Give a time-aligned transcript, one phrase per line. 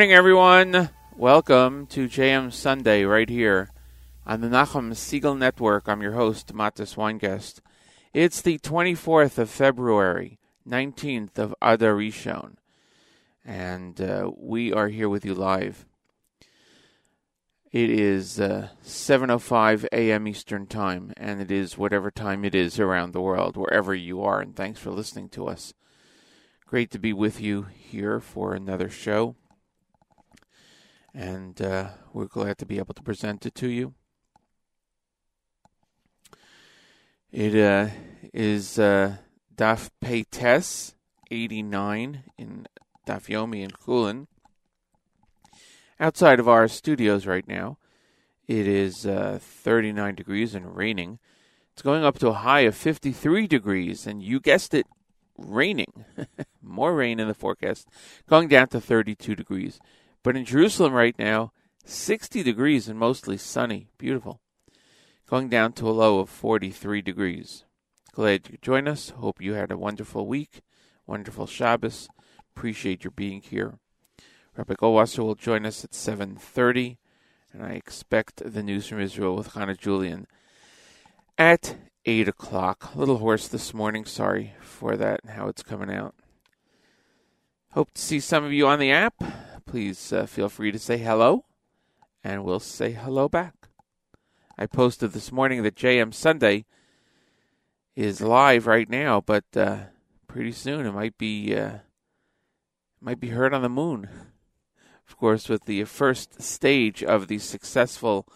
[0.00, 0.88] morning, everyone.
[1.14, 3.68] Welcome to JM Sunday right here
[4.24, 5.90] on the Nachum Segal Network.
[5.90, 7.60] I'm your host, Matis Weingest.
[8.14, 12.54] It's the 24th of February, 19th of Adar Rishon,
[13.44, 15.84] and uh, we are here with you live.
[17.70, 20.26] It is uh, 7:05 a.m.
[20.26, 24.40] Eastern Time, and it is whatever time it is around the world, wherever you are.
[24.40, 25.74] And thanks for listening to us.
[26.64, 29.36] Great to be with you here for another show
[31.14, 33.94] and uh, we're glad to be able to present it to you.
[37.32, 37.90] It uh,
[38.34, 39.16] is uh,
[39.54, 40.94] Daf Peites
[41.30, 42.66] 89 in
[43.06, 44.26] Daf Yomi in Chullin.
[45.98, 47.78] Outside of our studios right now,
[48.48, 51.18] it is uh, 39 degrees and raining.
[51.72, 54.86] It's going up to a high of 53 degrees, and you guessed it,
[55.38, 56.04] raining.
[56.62, 57.86] More rain in the forecast,
[58.28, 59.78] going down to 32 degrees.
[60.22, 61.52] But in Jerusalem right now,
[61.84, 63.88] 60 degrees and mostly sunny.
[63.98, 64.40] Beautiful.
[65.26, 67.64] Going down to a low of 43 degrees.
[68.12, 69.10] Glad you could join us.
[69.10, 70.62] Hope you had a wonderful week,
[71.06, 72.08] wonderful Shabbos.
[72.54, 73.78] Appreciate your being here.
[74.56, 76.98] Rabbi Goldwasser will join us at 7.30,
[77.52, 80.26] and I expect the news from Israel with Hannah Julian
[81.38, 82.94] at 8 o'clock.
[82.94, 84.04] A little hoarse this morning.
[84.04, 86.14] Sorry for that and how it's coming out.
[87.72, 89.14] Hope to see some of you on the app
[89.70, 91.44] please uh, feel free to say hello,
[92.24, 93.68] and we'll say hello back.
[94.58, 96.64] I posted this morning that JM Sunday
[97.94, 99.76] is live right now, but uh,
[100.26, 101.78] pretty soon it might be uh,
[103.00, 104.08] might be heard on the moon.
[105.08, 108.26] Of course, with the first stage of the successful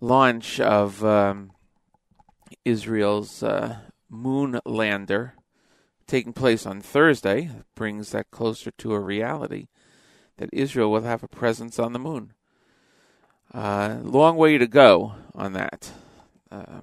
[0.00, 1.50] launch of um,
[2.64, 5.34] Israel's uh, moon lander
[6.06, 9.66] taking place on Thursday, brings that closer to a reality
[10.38, 12.32] that Israel will have a presence on the moon.
[13.52, 15.92] Uh, long way to go on that.
[16.50, 16.80] Uh,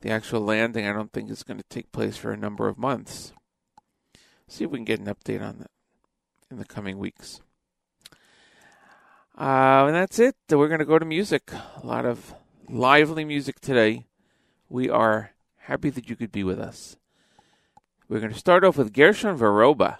[0.00, 2.78] the actual landing, I don't think, is going to take place for a number of
[2.78, 3.32] months.
[4.48, 5.70] See if we can get an update on that
[6.50, 7.40] in the coming weeks.
[9.38, 10.34] Uh, and that's it.
[10.50, 11.52] We're going to go to music.
[11.52, 12.34] A lot of
[12.68, 14.06] lively music today.
[14.68, 16.96] We are happy that you could be with us.
[18.08, 19.98] We're going to start off with Gershon Veroba,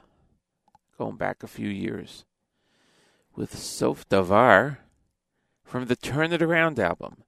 [0.97, 2.25] going back a few years
[3.39, 4.79] with Sof Davar
[5.63, 7.23] from the Turn It Around album,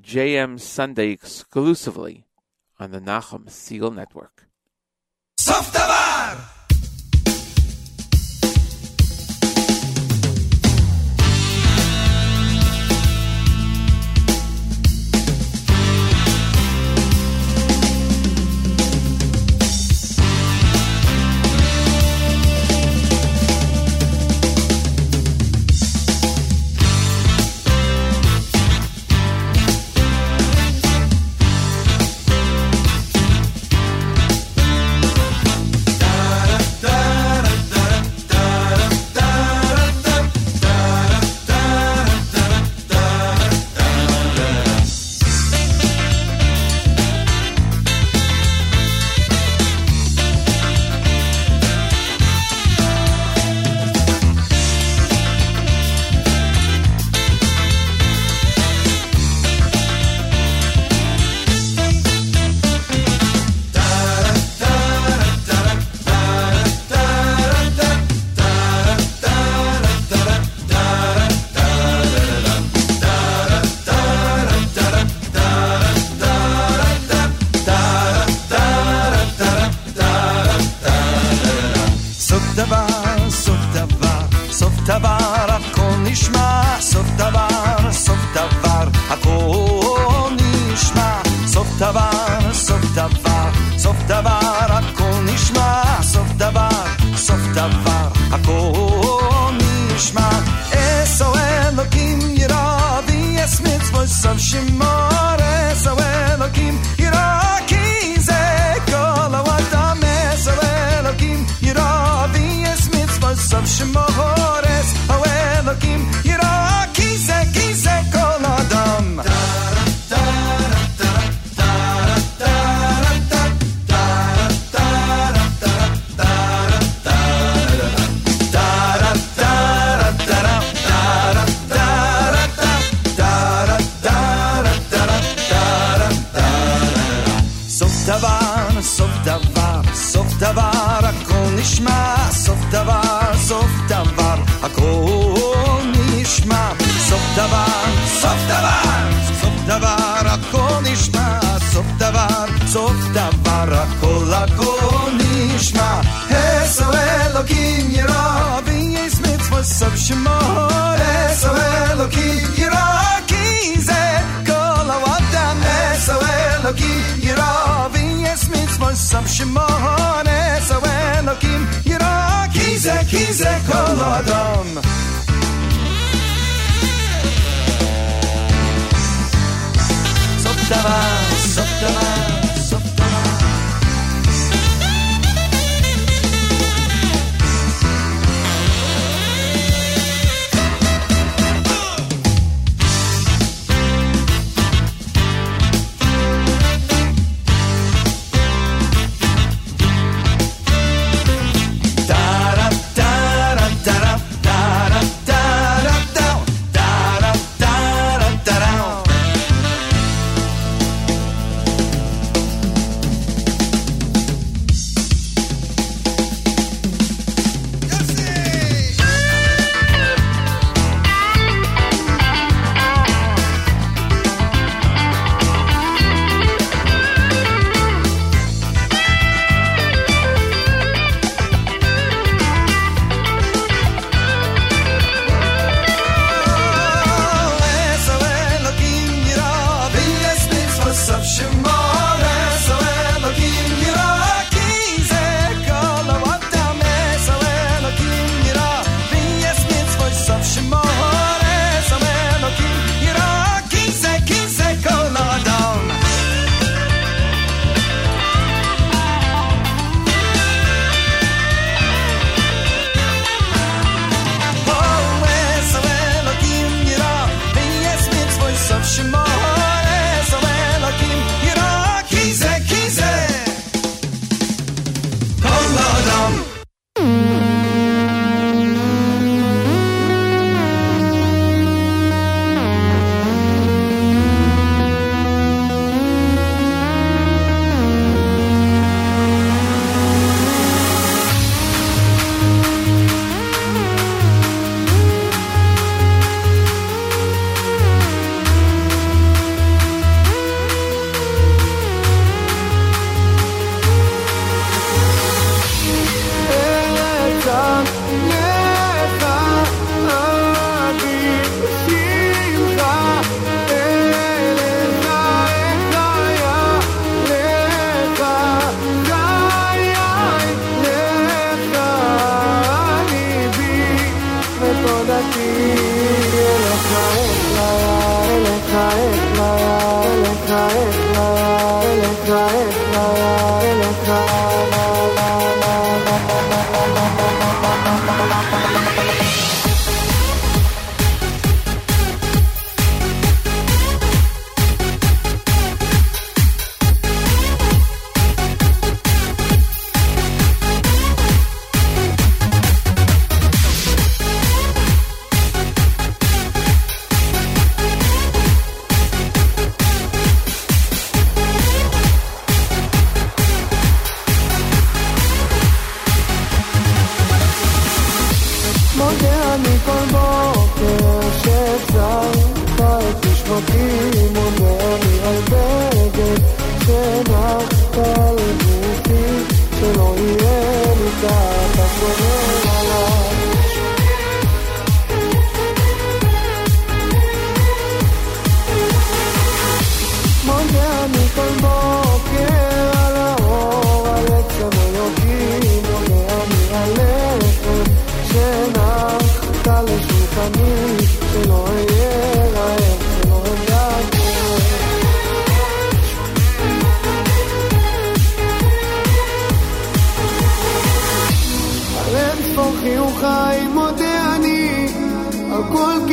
[0.00, 2.24] JM Sunday exclusively
[2.78, 4.48] on the Nachum Segal Network.
[5.36, 6.59] Sof Davar!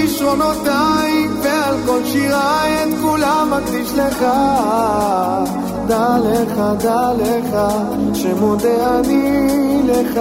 [0.07, 4.25] כישרונותיי ועל כל שיריי את כולם אקדיש לך.
[5.87, 7.57] דע לך, דע לך,
[8.13, 10.19] שמודה אני לך.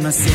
[0.00, 0.27] yo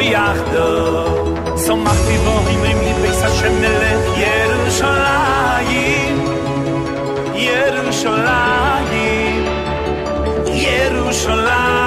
[0.00, 0.40] koyach
[1.64, 6.16] so macht di vo im im di besa shemele yerem shalayim
[7.44, 9.44] yerem shalayim
[10.64, 11.79] yerem shalayim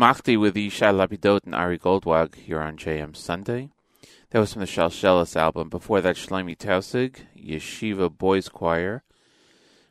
[0.00, 3.68] Samachti with Yishai Lapidot and Ari Goldwag here on JM Sunday.
[4.30, 5.68] That was from the Shalshelis album.
[5.68, 9.02] Before that, Shlomi Tausig, Yeshiva Boys Choir.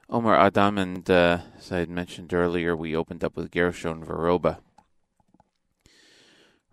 [0.10, 4.58] Omar Adam, and uh, as I had mentioned earlier, we opened up with Gershon Veroba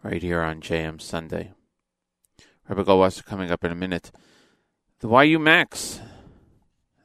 [0.02, 1.52] right here on JM Sunday.
[2.66, 4.12] Rabbi Goldwasser coming up in a minute.
[5.00, 6.00] The YU Macs,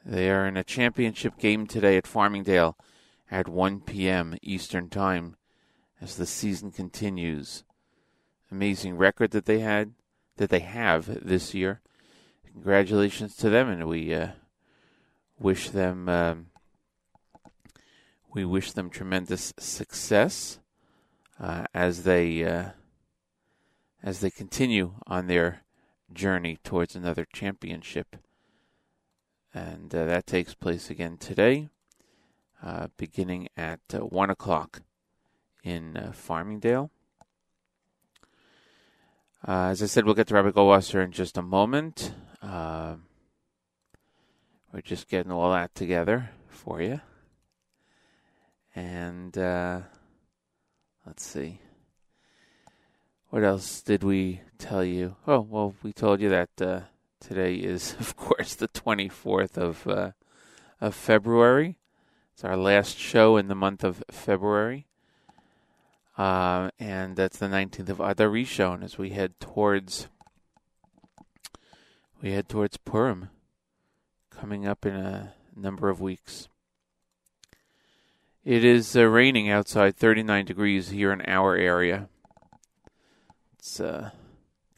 [0.06, 2.76] they are in a championship game today at Farmingdale
[3.30, 4.38] at 1 p.m.
[4.41, 5.36] Eastern Time
[6.01, 7.63] as the season continues.
[8.51, 9.93] Amazing record that they had,
[10.37, 11.81] that they have this year.
[12.51, 14.29] Congratulations to them, and we uh,
[15.39, 16.47] wish them um,
[18.33, 20.59] we wish them tremendous success
[21.39, 22.69] uh, as they uh,
[24.03, 25.61] as they continue on their
[26.11, 28.17] journey towards another championship.
[29.53, 31.69] And uh, that takes place again today,
[32.63, 34.81] uh, beginning at uh, one o'clock
[35.63, 36.89] in uh, Farmingdale.
[39.47, 42.13] Uh, as I said, we'll get to Rabbi Goldwasser in just a moment.
[42.41, 42.95] Uh,
[44.71, 47.02] we're just getting all that together for you.
[48.76, 49.82] And uh,
[51.06, 51.60] let's see.
[53.30, 55.15] What else did we tell you?
[55.26, 56.82] Oh, well, we told you that uh,
[57.19, 60.12] today is, of course, the 24th of, uh,
[60.80, 61.78] of February.
[62.34, 64.88] It's our last show in the month of February.
[66.21, 70.07] Uh, and that's the 19th of Adar Rishon as we head towards
[72.21, 73.29] we head towards Purim
[74.29, 76.47] coming up in a number of weeks.
[78.45, 82.07] It is uh, raining outside 39 degrees here in our area.
[83.57, 84.12] It's uh,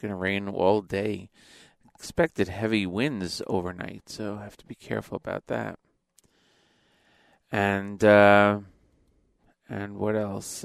[0.00, 1.28] going to rain all day.
[1.94, 5.78] Expected heavy winds overnight, so have to be careful about that.
[7.52, 8.60] And uh,
[9.68, 10.64] and what else?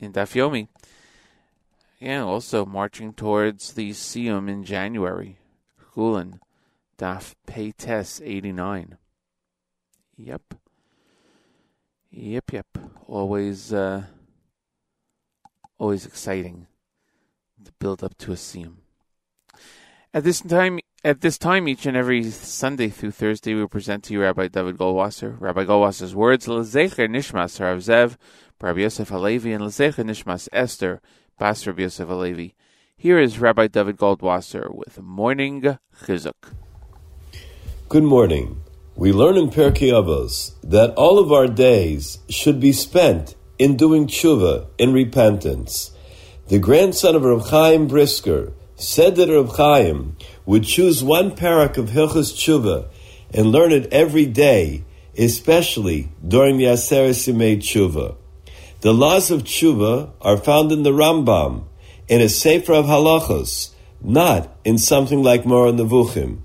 [0.00, 0.68] In Dafyomi.
[1.98, 5.38] Yeah, also marching towards the Siyum in January.
[5.94, 6.38] Chullin,
[6.96, 8.96] Daf Peites 89.
[10.16, 10.54] Yep.
[12.10, 12.66] Yep, yep.
[13.06, 14.04] Always, uh,
[15.78, 16.66] always exciting
[17.64, 18.76] to build up to a Siyum.
[20.14, 24.12] At this time, at this time, each and every Sunday through Thursday, we present to
[24.12, 25.38] you Rabbi David Goldwasser.
[25.38, 28.16] Rabbi Goldwasser's words, Lezecher Nishmas Rav Zev,
[28.60, 31.00] Rabbi Yosef Halevi, and Lezecher Nishmas Esther,
[31.38, 32.56] Bas Rabbi Yosef Halevi.
[32.96, 36.54] Here is Rabbi David Goldwasser with Morning Chizuk.
[37.88, 38.64] Good morning.
[38.96, 44.08] We learn in Pirkei Avos that all of our days should be spent in doing
[44.08, 45.92] tshuva, in repentance.
[46.48, 50.16] The grandson of Reb Chaim Brisker said that Reb Chaim
[50.46, 52.88] would choose one parak of Hilchas Tshuva
[53.32, 54.84] and learn it every day,
[55.16, 58.16] especially during the Aseret Yimei Tshuva.
[58.80, 61.64] The laws of Tshuva are found in the Rambam,
[62.06, 66.42] in a Sefer of Halachos, not in something like Moreh Nevuchim.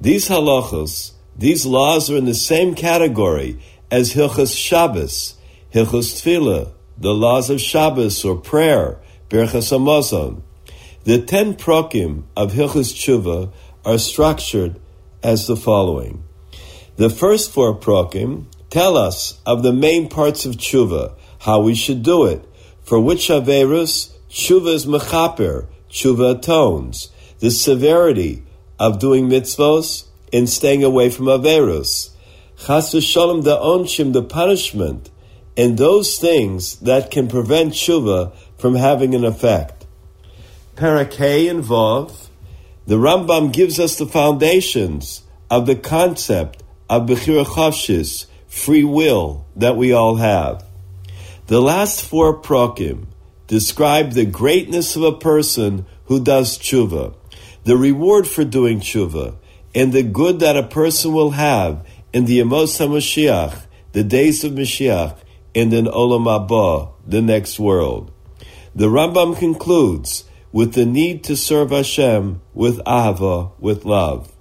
[0.00, 5.34] These halachos, these laws are in the same category as Hilchas Shabbos,
[5.74, 10.42] Hilchas Tefillah, the laws of Shabbos or prayer, Birchas Hamazon.
[11.02, 13.52] The ten prokim of Hilchas Tshuva
[13.84, 14.80] are structured
[15.20, 16.22] as the following.
[16.94, 22.02] The first four prokim tell us of the main parts of Tshuva, how we should
[22.02, 22.44] do it,
[22.82, 27.08] for which Averus Tshuva is mechaper, Tshuva atones,
[27.40, 28.44] the severity
[28.78, 32.10] of doing mitzvos and staying away from Averus.
[32.56, 35.10] Chas v'shalom the onshim, the punishment,
[35.56, 39.84] and those things that can prevent Tshuva from having an effect.
[40.76, 42.28] Parakeh and Vav,
[42.86, 49.76] the Rambam gives us the foundations of the concept of Bechira Chofshis free will that
[49.76, 50.64] we all have.
[51.52, 53.08] The last four prokim
[53.46, 57.14] describe the greatness of a person who does tshuva,
[57.64, 59.36] the reward for doing tshuva,
[59.74, 64.52] and the good that a person will have in the Yemos HaMashiach, the days of
[64.52, 65.18] Mashiach,
[65.54, 68.10] and in Olam Haba, the next world.
[68.74, 74.32] The Rambam concludes with the need to serve Hashem with ahava, with love.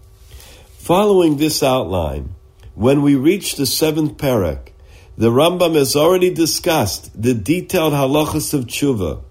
[0.78, 2.36] Following this outline,
[2.74, 4.71] when we reach the seventh parak,
[5.22, 9.22] the Rambam has already discussed the detailed halachas of tshuva.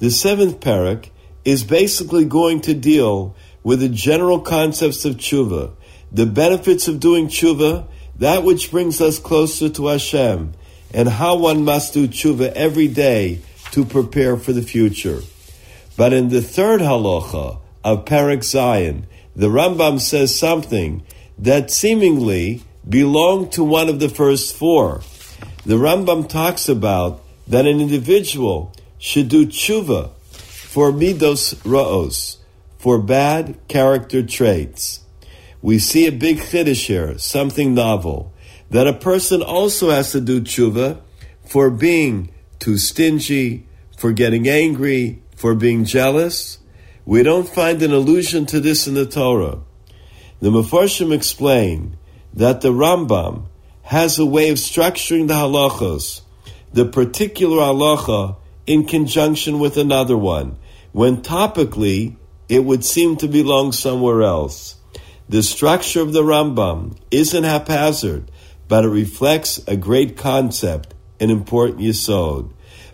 [0.00, 1.10] The seventh parak
[1.44, 5.70] is basically going to deal with the general concepts of tshuva,
[6.10, 10.52] the benefits of doing tshuva, that which brings us closer to Hashem,
[10.92, 13.38] and how one must do tshuva every day
[13.70, 15.20] to prepare for the future.
[15.96, 19.04] But in the third halacha of Parak Zayin,
[19.36, 21.04] the Rambam says something
[21.38, 25.02] that seemingly belonged to one of the first four.
[25.70, 32.38] The Rambam talks about that an individual should do tshuva for midos ra'os,
[32.76, 35.04] for bad character traits.
[35.62, 38.34] We see a big chiddush here, something novel,
[38.70, 41.02] that a person also has to do tshuva
[41.46, 46.58] for being too stingy, for getting angry, for being jealous.
[47.06, 49.60] We don't find an allusion to this in the Torah.
[50.40, 51.96] The Mefarshim explain
[52.34, 53.49] that the Rambam
[53.90, 56.20] has a way of structuring the halachos,
[56.72, 60.56] the particular halacha in conjunction with another one,
[60.92, 62.14] when topically
[62.48, 64.76] it would seem to belong somewhere else.
[65.28, 68.30] The structure of the Rambam isn't haphazard,
[68.68, 72.52] but it reflects a great concept, an important yisod.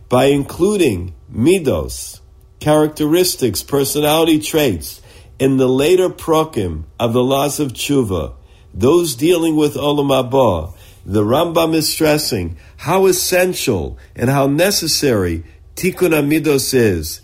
[0.09, 2.21] By including midos,
[2.59, 5.03] characteristics, personality traits,
[5.39, 8.33] in the later prokim of the laws of tshuva,
[8.73, 10.75] those dealing with olam haba,
[11.07, 15.45] the Rambam is stressing how essential and how necessary
[15.77, 17.21] tikkun hamidos is,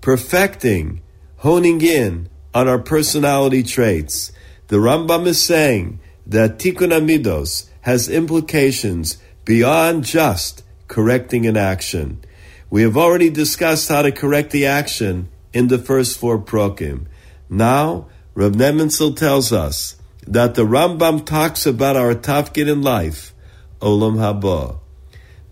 [0.00, 1.00] perfecting,
[1.36, 4.32] honing in on our personality traits.
[4.66, 12.24] The Rambam is saying that tikkun hamidos has implications beyond just correcting an action.
[12.70, 17.06] We have already discussed how to correct the action in the first four prokim.
[17.48, 19.94] Now, Reb Nebenzahl tells us
[20.26, 23.34] that the Rambam talks about our tafkid in life,
[23.80, 24.78] Olam Haba.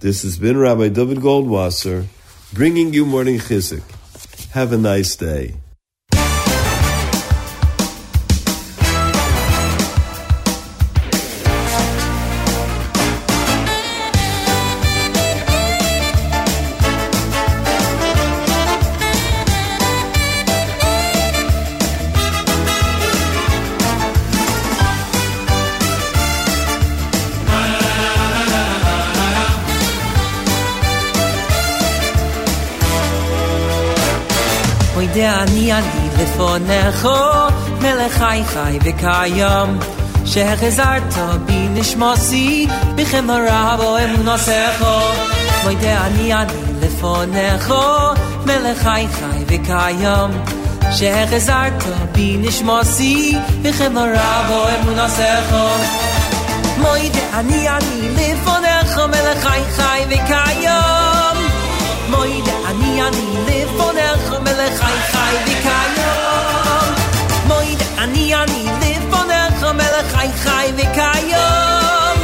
[0.01, 2.07] This has been Rabbi David Goldwasser
[2.53, 3.83] bringing you morning chizuk.
[4.53, 5.60] Have a nice day.
[35.10, 37.08] יודע אני אני לפונך
[37.82, 39.80] מלך חי חי וקיים
[40.26, 41.14] שהחזרת
[41.46, 44.86] בי נשמוסי בחמרה בו אמונוסך
[45.64, 47.74] מוידע אני אני לפונך
[48.46, 50.32] מלך חי חי וקיים
[50.92, 55.56] שהחזרת בי נשמוסי בחמרה בו אמונוסך
[56.78, 61.09] מוידע אני אני לפונך מלך חי חי וקיים
[62.13, 66.89] moide ani ani lefonech melech chai chai vikayom
[67.51, 72.17] moide ani ani lefonech melech chai chai vikayom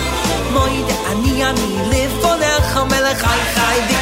[0.54, 3.95] moide ani ani lefonech melech chai chai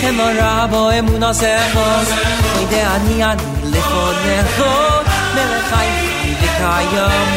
[0.00, 2.08] Bichem rabo emuna sechos
[2.56, 4.72] Oide ani ani lefonecho
[5.34, 7.28] Melech chai chai vikayom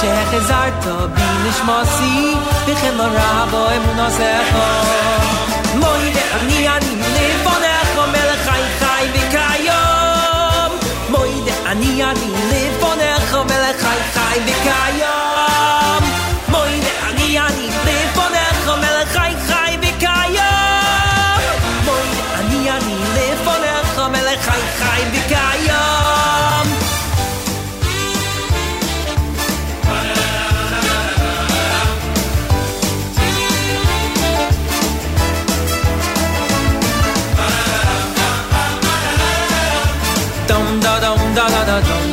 [0.00, 0.84] שהחזרת
[1.14, 2.34] בי נשמוסי
[2.68, 4.68] בכם רבו אמונו זכו
[5.74, 10.72] מוידה אני אני לפונך מלך חי חי וכיום
[11.10, 15.19] מוידה אני אני לפונך מלך חי חי וכיום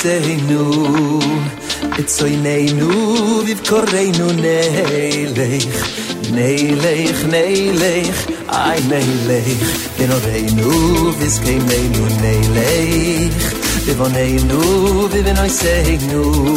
[0.00, 1.20] ובנויסנו
[1.98, 2.88] בצויננו
[3.48, 5.88] ובקורנו נלך
[6.30, 10.70] נלך נלך איי נלך בנורינו
[11.18, 13.54] וזקנינו נלך
[13.86, 14.60] בבוננו
[15.10, 16.56] ובנויסנו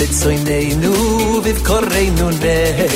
[0.00, 0.92] בצויננו
[1.44, 2.92] ובקורנו נלך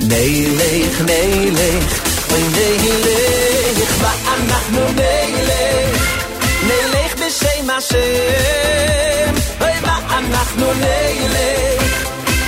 [0.00, 2.00] נלך נלך
[2.30, 6.15] אוי נלך ואנחנו נלך נלך
[7.26, 11.82] בשם השם אוי ואנחנו נלך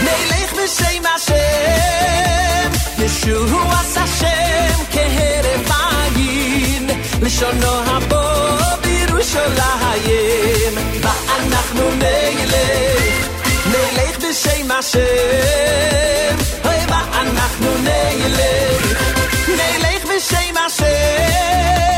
[0.03, 2.71] נלך בשם השם
[3.05, 5.71] ישוע עשה שם כהרף
[6.17, 6.91] עין
[7.23, 13.29] לשונו הבא בירושלים ואנחנו נלך
[13.67, 19.03] נלך בשם השם אוי ואנחנו נלך
[19.49, 21.98] נלך בשם השם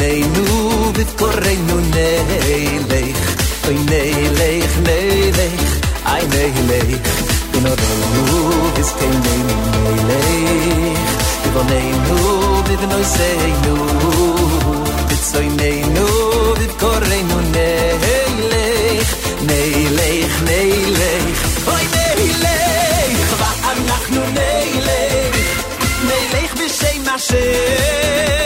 [0.00, 0.44] בצויננו
[0.88, 3.36] ובקורנו נלך
[3.66, 5.76] אוי נלך נלך
[6.06, 10.98] איי נלך בנורינו וזקנינו נלך
[11.46, 13.76] בבוננו ובנויסנו
[15.08, 16.06] בצויננו
[16.56, 25.36] ובקורנו נלך נלך נלך אוי נלך ואנחנו נלך
[26.04, 28.39] נלך בשם השם אוי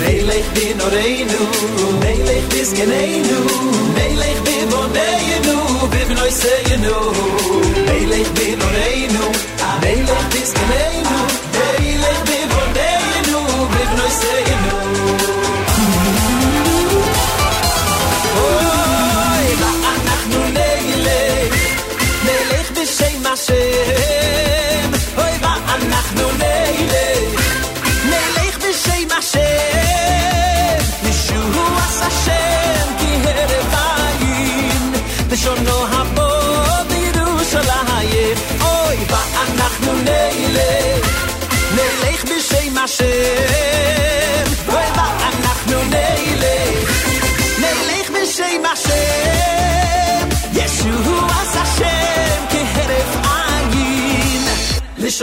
[0.00, 1.42] Nei leik bin og reinu
[2.00, 3.40] Nei leik bis gen einu
[3.96, 4.55] Nei leik bin
[4.96, 5.56] Hey you do
[5.92, 7.02] baby no say you know.
[7.88, 9.30] Hey let me no they know.
[9.68, 10.26] I may not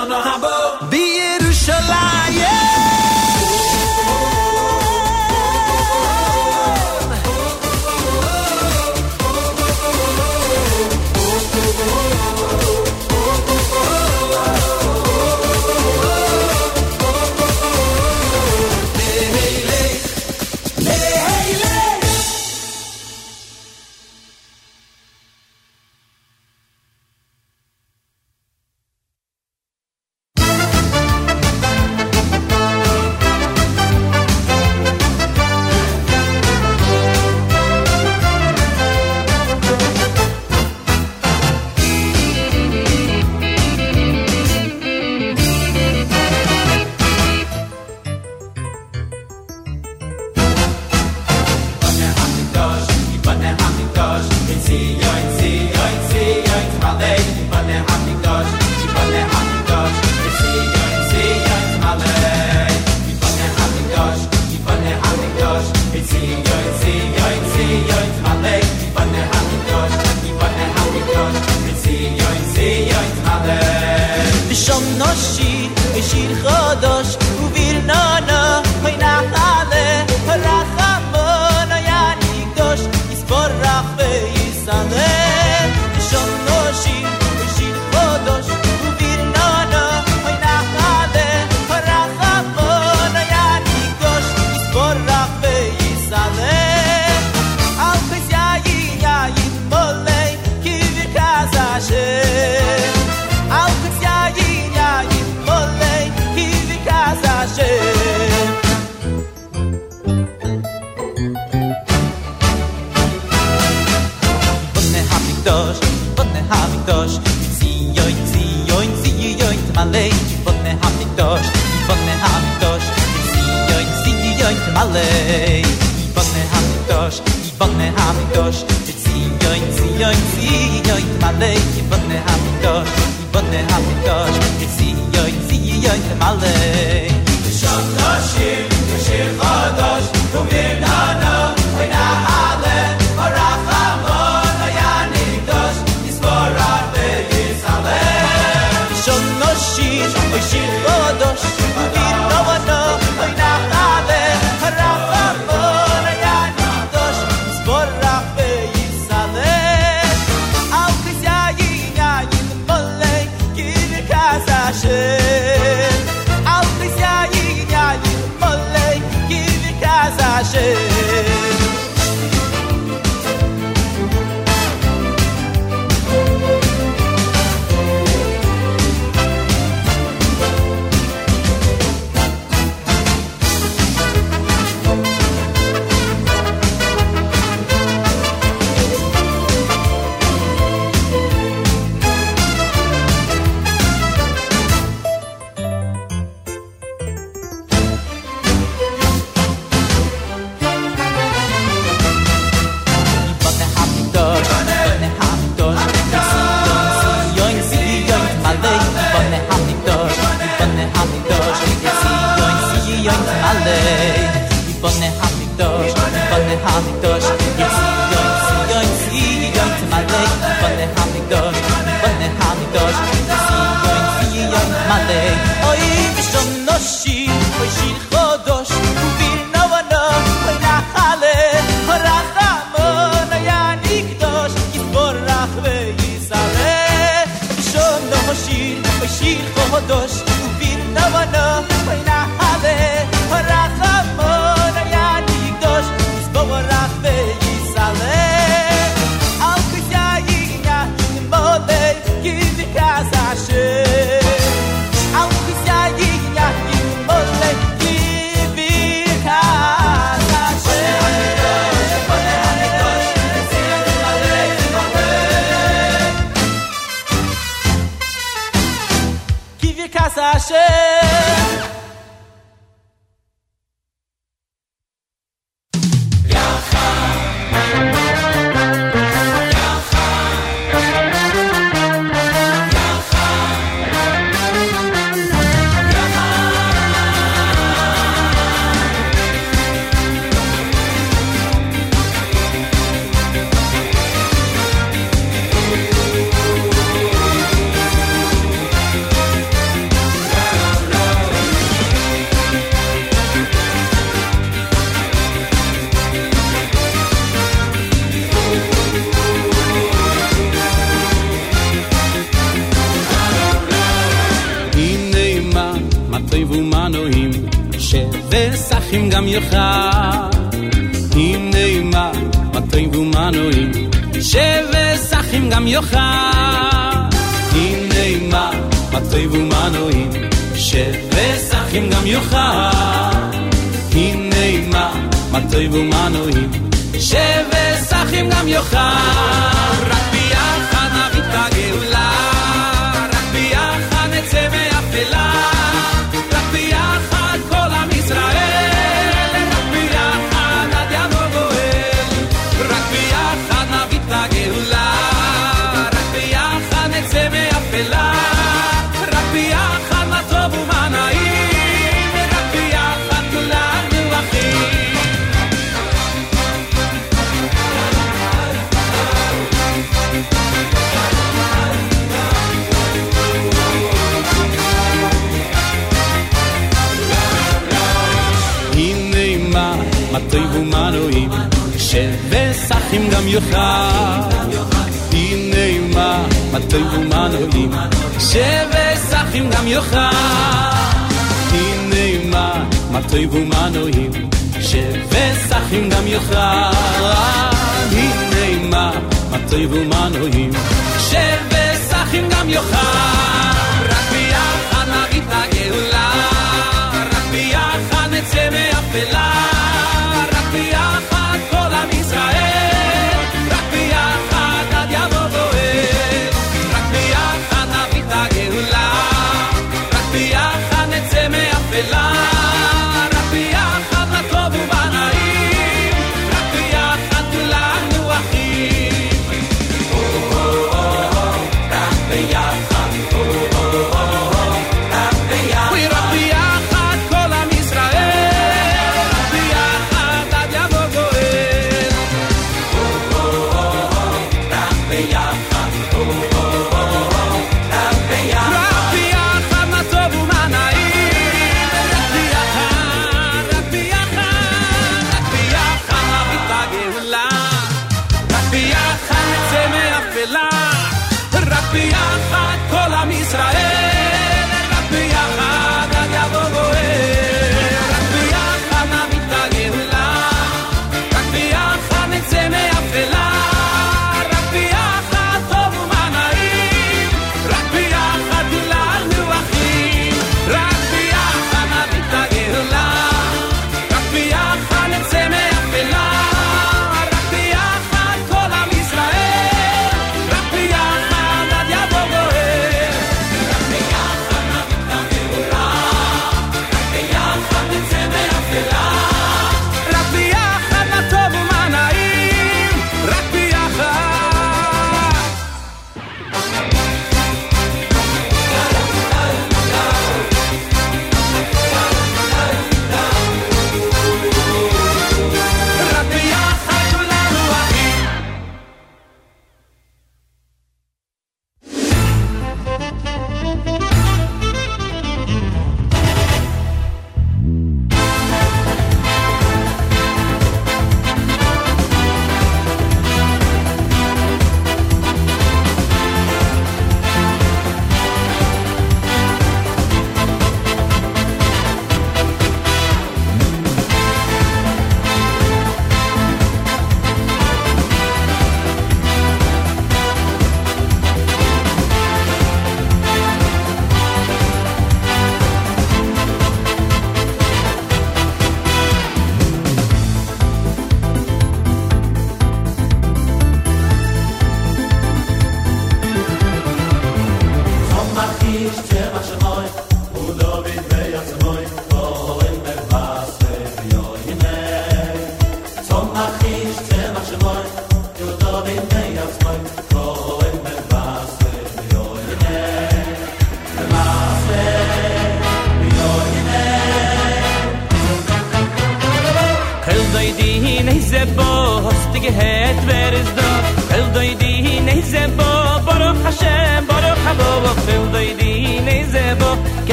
[0.00, 0.59] don't know how, but.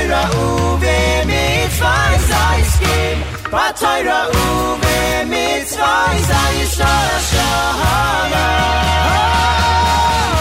[0.00, 3.20] Batayra uve mitzvahs Aiskim,
[3.52, 10.39] Batayra uve mitzvahs Yisrael shalom Aiskim,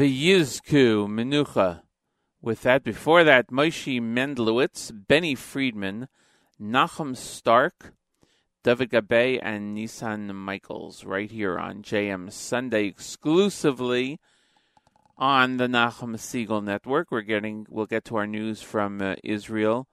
[0.00, 1.82] V'yizku Menucha.
[2.40, 6.08] With that, before that, Moshe Mendelowitz, Benny Friedman,
[6.58, 7.92] Nachum Stark,
[8.64, 14.18] David Gabe, and Nissan Michaels, right here on JM Sunday, exclusively
[15.18, 17.10] on the Nachum Segal Network.
[17.10, 19.86] We're getting, we'll get to our news from uh, Israel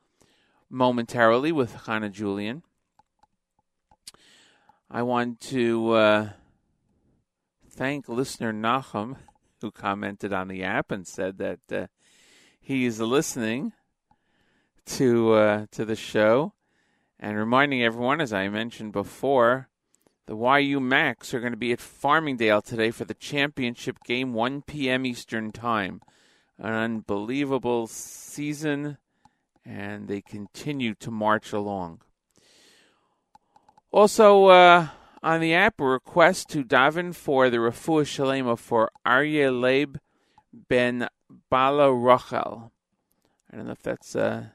[0.70, 2.64] momentarily with Hannah Julian.
[4.90, 6.30] I want to uh,
[7.70, 9.18] thank listener Nachum,
[9.62, 11.88] who commented on the app and said that uh,
[12.60, 13.74] he's listening
[14.86, 16.54] to uh, to the show,
[17.20, 19.70] and reminding everyone, as I mentioned before,
[20.28, 24.62] the YU Macs are going to be at Farmingdale today for the championship game, 1
[24.64, 25.06] p.m.
[25.06, 26.02] Eastern Time.
[26.60, 28.98] An unbelievable season,
[29.64, 32.02] and they continue to march along.
[33.92, 34.88] Also, uh,
[35.28, 39.98] on the app, a request to daven for the Refuah Shalema for Aryeh Leib
[40.54, 41.10] ben
[41.50, 42.72] Bala Rachel.
[43.52, 44.46] I don't know if that's, uh,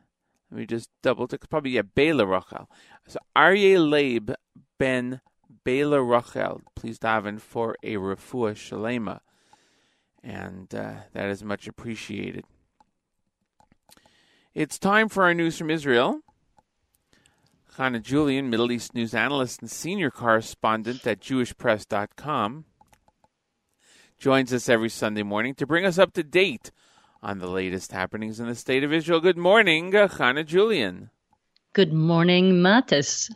[0.51, 1.47] let me just double check.
[1.51, 2.71] Probably, yeah, Bela Rachel.
[3.07, 4.31] So Aryeh Leib
[4.79, 5.21] ben
[5.63, 6.63] Bela Rachel.
[6.75, 9.21] Please daven for a Refuah Shalema.
[10.25, 12.47] And uh, that is much appreciated.
[14.55, 16.21] It's time for our news from Israel.
[17.79, 22.67] Hannah Julian, Middle East news analyst and senior correspondent at JewishPress.com,
[24.19, 26.71] joins us every Sunday morning to bring us up to date
[27.23, 29.21] on the latest happenings in the state of Israel.
[29.21, 31.09] Good morning, uh, Hannah Julian.
[31.73, 33.33] Good morning, Matis.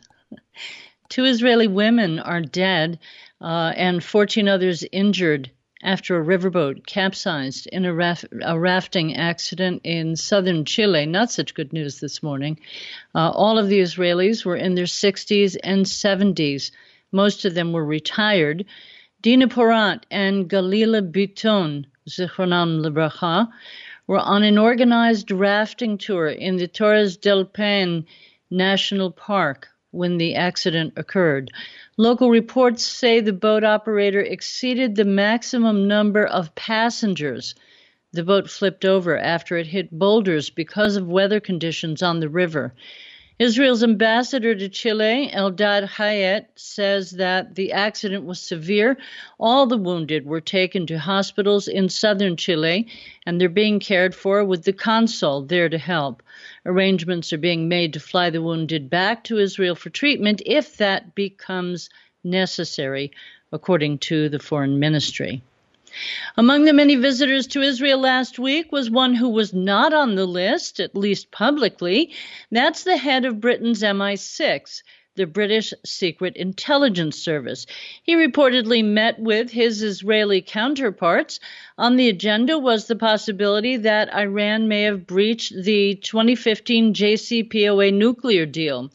[1.09, 2.99] Two Israeli women are dead
[3.41, 5.49] uh, and 14 others injured
[5.83, 11.05] after a riverboat capsized in a, a, rafting accident in southern Chile.
[11.05, 12.59] Not such good news this morning.
[13.13, 16.71] Uh, all of the Israelis were in their 60s and 70s.
[17.11, 18.65] Most of them were retired.
[19.21, 23.47] Dina Porat and Galila Biton, Zichronam Lebracha,
[24.07, 28.05] were on an organized rafting tour in the Torres del Paine
[28.49, 31.51] National Park when the accident occurred.
[31.97, 37.55] Local reports say the boat operator exceeded the maximum number of passengers.
[38.13, 42.73] The boat flipped over after it hit boulders because of weather conditions on the river.
[43.39, 48.97] Israel's ambassador to Chile, Eldad Hayet, says that the accident was severe.
[49.37, 52.87] All the wounded were taken to hospitals in southern Chile,
[53.27, 56.23] and they're being cared for with the consul there to help.
[56.65, 61.13] Arrangements are being made to fly the wounded back to Israel for treatment if that
[61.13, 61.89] becomes
[62.23, 63.11] necessary,
[63.51, 65.43] according to the foreign ministry.
[66.35, 70.25] Among the many visitors to Israel last week was one who was not on the
[70.25, 72.11] list, at least publicly.
[72.51, 74.83] That's the head of Britain's MI6.
[75.15, 77.65] the British Secret Intelligence Service.
[78.03, 81.39] He reportedly met with his Israeli counterparts.
[81.77, 88.45] On the agenda was the possibility that Iran may have breached the 2015 JCPOA nuclear
[88.45, 88.91] deal.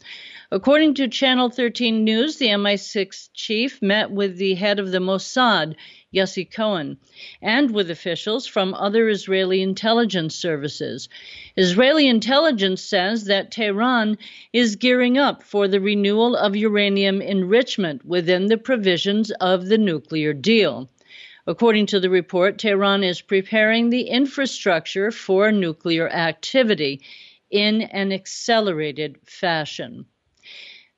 [0.52, 5.76] According to Channel 13 News, the MI6 chief met with the head of the Mossad,
[6.12, 6.98] Yossi Cohen,
[7.40, 11.08] and with officials from other Israeli intelligence services.
[11.56, 14.18] Israeli intelligence says that Tehran
[14.52, 20.32] is gearing up for the renewal of uranium enrichment within the provisions of the nuclear
[20.32, 20.90] deal.
[21.46, 27.00] According to the report, Tehran is preparing the infrastructure for nuclear activity
[27.50, 30.06] in an accelerated fashion.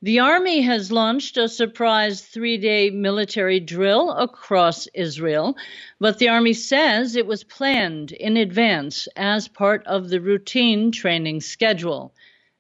[0.05, 5.57] The Army has launched a surprise three day military drill across Israel,
[5.99, 11.41] but the Army says it was planned in advance as part of the routine training
[11.41, 12.15] schedule.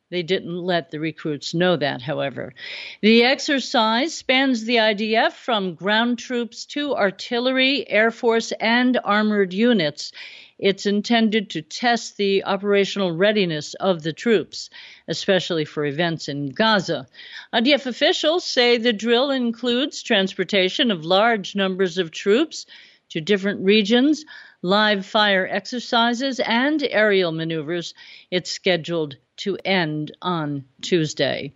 [0.08, 2.54] They didn't let the recruits know that, however.
[3.02, 10.12] The exercise spans the IDF from ground troops to artillery, air force, and armored units.
[10.58, 14.70] It's intended to test the operational readiness of the troops,
[15.08, 17.06] especially for events in Gaza.
[17.52, 22.66] IDF officials say the drill includes transportation of large numbers of troops
[23.10, 24.24] to different regions,
[24.62, 27.94] live fire exercises, and aerial maneuvers.
[28.30, 31.52] It's scheduled to end on Tuesday.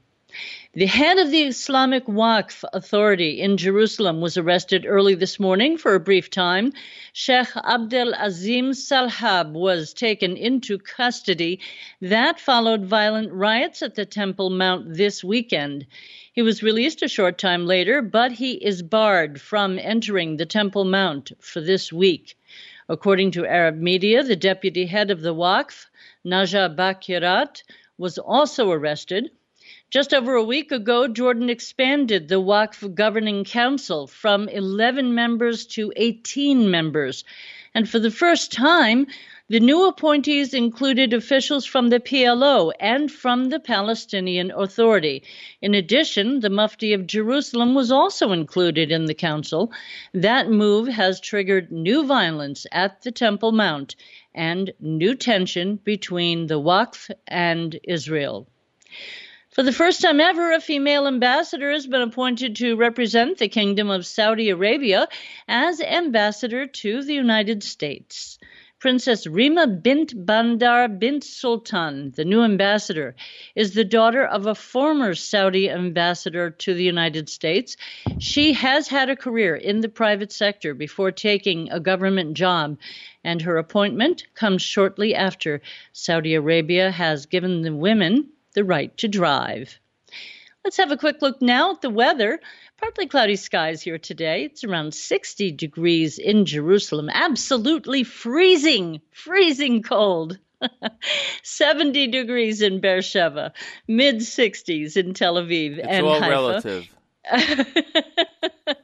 [0.74, 5.95] The head of the Islamic Waqf Authority in Jerusalem was arrested early this morning for
[5.95, 6.72] a brief time.
[7.12, 11.59] Sheikh Abdel Azim Salhab was taken into custody.
[12.01, 15.86] That followed violent riots at the Temple Mount this weekend.
[16.32, 20.84] He was released a short time later, but he is barred from entering the Temple
[20.84, 22.36] Mount for this week.
[22.89, 25.86] According to Arab media, the deputy head of the Waqf,
[26.24, 27.64] Najah Bakirat,
[27.99, 29.30] was also arrested.
[29.91, 35.91] Just over a week ago, Jordan expanded the Waqf Governing Council from 11 members to
[35.97, 37.24] 18 members.
[37.74, 39.07] And for the first time,
[39.49, 45.22] the new appointees included officials from the PLO and from the Palestinian Authority.
[45.62, 49.72] In addition, the Mufti of Jerusalem was also included in the council.
[50.12, 53.97] That move has triggered new violence at the Temple Mount
[54.34, 58.47] and new tension between the Waqf and Israel.
[59.59, 63.90] For the first time ever, a female ambassador has been appointed to represent the Kingdom
[63.90, 65.09] of Saudi Arabia
[65.48, 68.38] as ambassador to the United States.
[68.78, 73.16] Princess Rima bint Bandar bint Sultan, the new ambassador,
[73.56, 77.76] is the daughter of a former Saudi ambassador to the United States.
[78.20, 82.78] She has had a career in the private sector before taking a government job,
[83.24, 88.28] and her appointment comes shortly after Saudi Arabia has given the women
[88.59, 89.78] the right to drive.
[90.64, 92.40] Let's have a quick look now at the weather.
[92.76, 94.46] Partly cloudy skies here today.
[94.46, 97.09] It's around 60 degrees in Jerusalem.
[97.09, 100.40] Absolutely freezing, freezing cold.
[101.44, 103.52] 70 degrees in Beersheba,
[103.86, 106.28] mid 60s in Tel Aviv It's and all Haifa.
[106.28, 106.88] relative.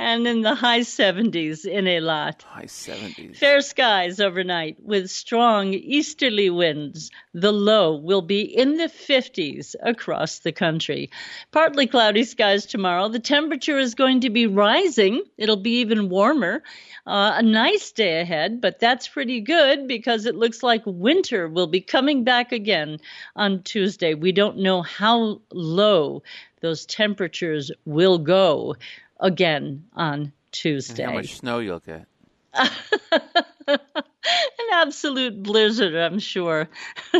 [0.00, 2.42] and in the high 70s in Eilat.
[2.44, 3.36] High 70s.
[3.36, 7.10] Fair skies overnight with strong easterly winds.
[7.34, 11.10] The low will be in the 50s across the country.
[11.52, 13.08] Partly cloudy skies tomorrow.
[13.08, 15.22] The temperature is going to be rising.
[15.36, 16.62] It'll be even warmer.
[17.06, 21.66] Uh, a nice day ahead, but that's pretty good because it looks like winter will
[21.66, 23.00] be coming back again
[23.36, 24.14] on Tuesday.
[24.14, 26.22] We don't know how low
[26.62, 28.76] those temperatures will go
[29.20, 31.04] again on And Tuesday.
[31.04, 32.06] how much snow you'll get.
[33.68, 33.78] An
[34.72, 36.68] absolute blizzard, I'm sure.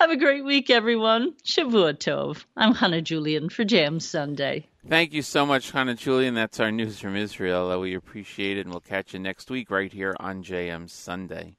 [0.00, 1.34] Have a great week, everyone.
[1.44, 2.44] Shavua Tov.
[2.56, 4.66] I'm Hannah Julian for Jam Sunday.
[4.88, 6.34] Thank you so much, Hannah Julian.
[6.34, 7.70] That's our news from Israel.
[7.70, 11.54] Uh, we appreciate it, and we'll catch you next week right here on JM Sunday.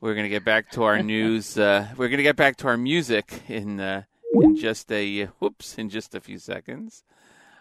[0.00, 1.56] We're going to get back to our news.
[1.56, 4.02] Uh, we're going to get back to our music in uh,
[4.34, 7.04] in just a whoops in just a few seconds.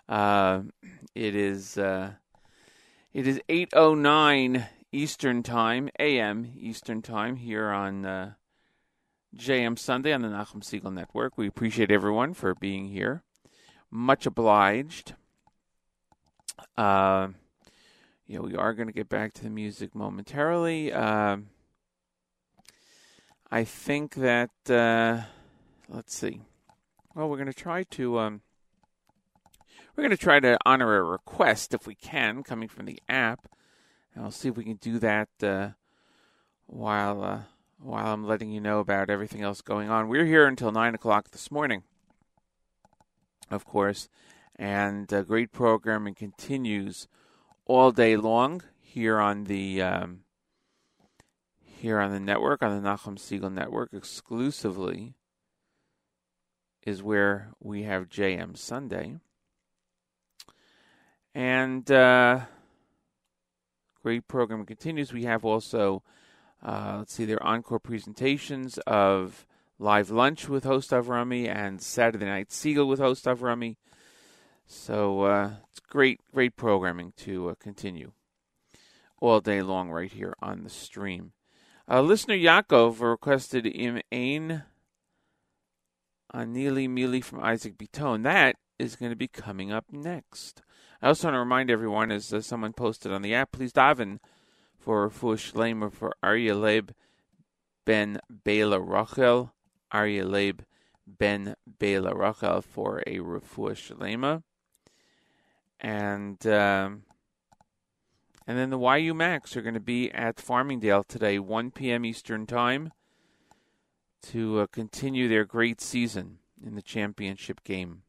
[0.07, 0.61] Uh,
[1.15, 2.11] it is uh,
[3.13, 6.53] it is eight oh nine Eastern Time, a.m.
[6.57, 8.33] Eastern Time here on uh,
[9.35, 11.37] JM Sunday on the Nachum Segal Network.
[11.37, 13.23] We appreciate everyone for being here.
[13.89, 15.13] Much obliged.
[16.77, 17.29] Uh,
[18.27, 20.91] yeah, we are going to get back to the music momentarily.
[20.93, 21.47] Um
[23.53, 25.25] I think that uh,
[25.87, 26.41] let's see.
[27.13, 28.41] Well, we're going to try to um,
[29.95, 33.47] we're going to try to honor a request if we can, coming from the app.
[34.13, 35.69] And I'll see if we can do that uh,
[36.65, 37.39] while uh,
[37.79, 40.07] while I'm letting you know about everything else going on.
[40.07, 41.83] We're here until nine o'clock this morning.
[43.51, 44.07] of course.
[44.55, 47.07] And uh, great programming continues
[47.65, 50.19] all day long here on the um,
[51.59, 55.15] here on the network on the Nachum Segal network exclusively
[56.85, 59.17] is where we have JM Sunday.
[61.35, 62.41] And uh,
[64.03, 65.11] great program continues.
[65.11, 66.03] We have also,
[66.63, 69.47] uh, let's see, there are encore presentations of
[69.79, 73.77] live lunch with host Avrami and Saturday Night Siegel with host Avrami.
[74.65, 78.11] So uh, it's great, great programming to uh, continue
[79.19, 81.31] all day long right here on the stream.
[81.89, 84.63] Uh, listener Yaakov requested Im Ein
[86.33, 88.23] Anili Mili from Isaac Bitone.
[88.23, 90.61] That is going to be coming up next.
[91.03, 94.19] I also want to remind everyone, as uh, someone posted on the app, please daven
[94.79, 96.91] for Refuah Shleima for Arya Leib
[97.83, 99.51] ben Bela Rachel.
[99.91, 100.61] Arya Leib
[101.05, 104.43] ben Bela Rachel for a Refuah Shleima.
[105.81, 107.03] And um,
[108.47, 112.05] and then the YU Macs are going to be at Farmingdale today, 1 p.m.
[112.05, 112.93] Eastern Time,
[114.21, 118.03] to uh, continue their great season in the championship game.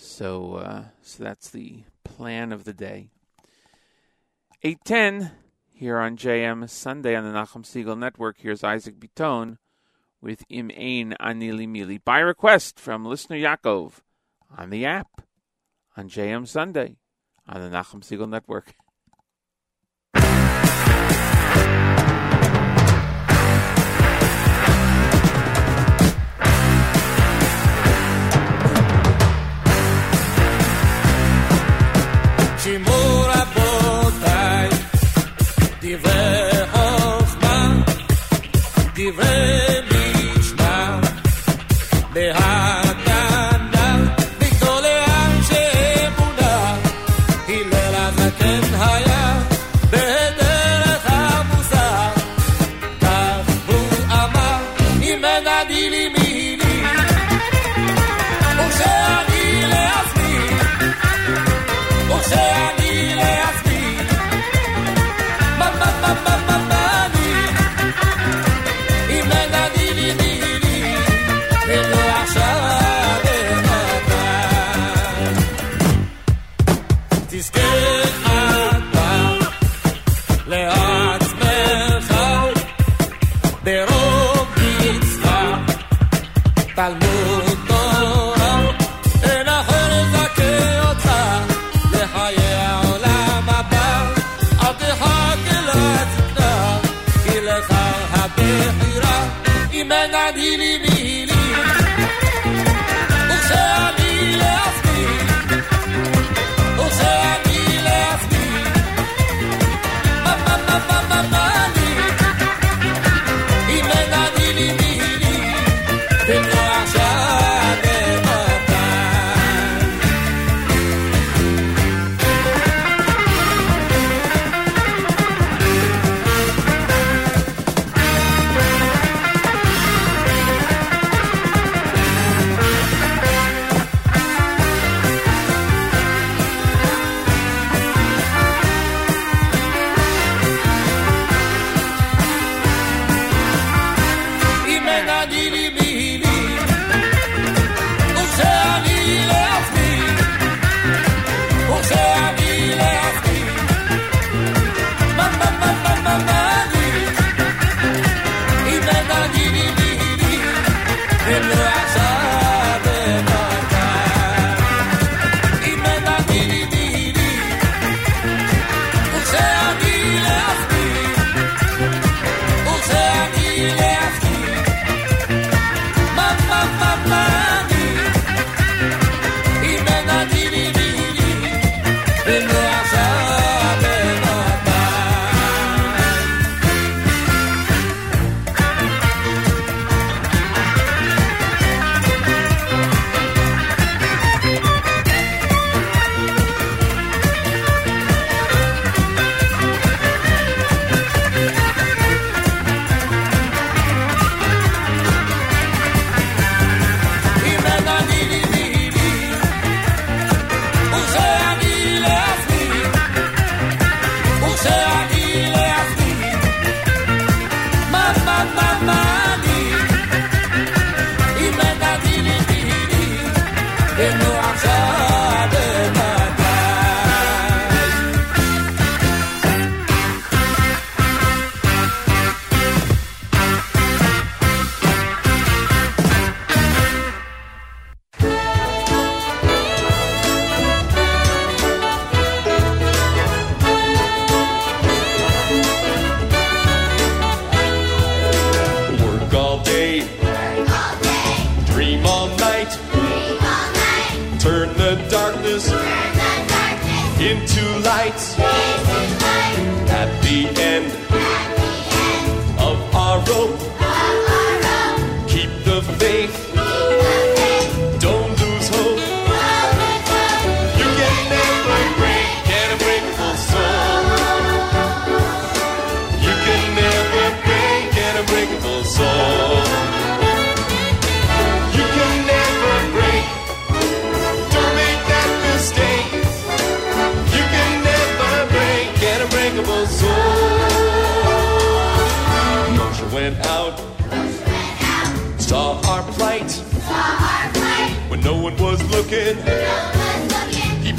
[0.00, 3.10] So, uh, so that's the plan of the day.
[4.62, 5.32] 810
[5.74, 8.36] here on JM Sunday on the Nachum Segal Network.
[8.38, 9.58] Here's Isaac Bitone
[10.20, 13.94] with Im Ein Anili Mili by request from listener Yaakov
[14.56, 15.22] on the app
[15.96, 16.96] on JM Sunday
[17.48, 18.74] on the Nachum Segal Network.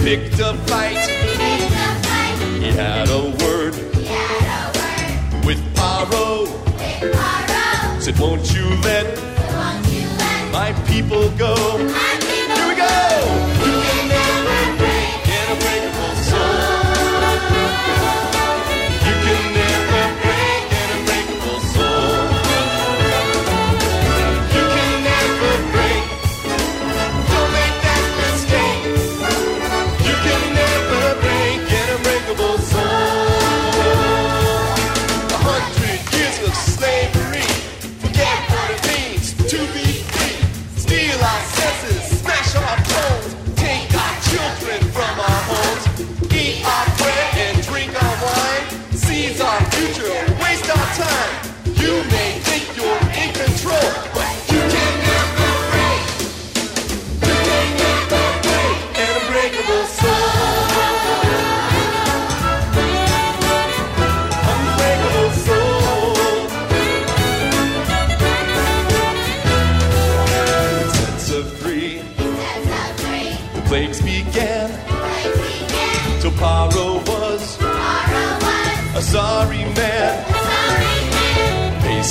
[0.09, 0.95] picked a fight.
[0.95, 2.35] Picked a fight.
[2.59, 5.45] He, had a he had a word.
[5.45, 6.49] With Paro.
[6.73, 8.01] With Paro.
[8.01, 9.05] Said, won't you let,
[9.53, 11.48] won't you let my people go?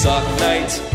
[0.09, 0.88] dark night.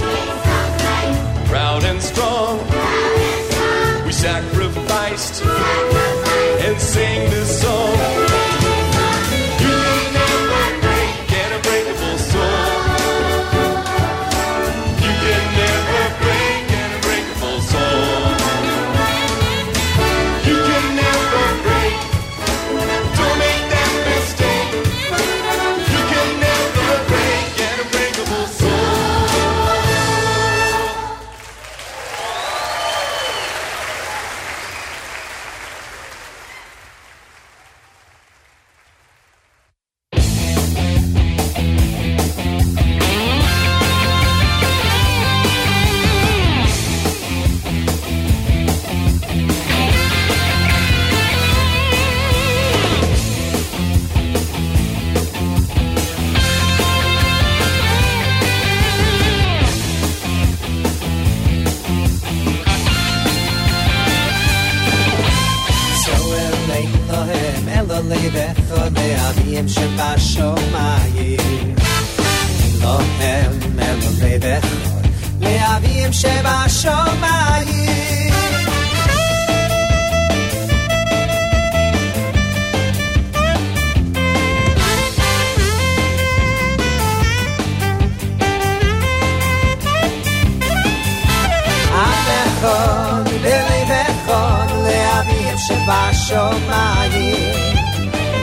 [95.88, 97.36] vašo mají.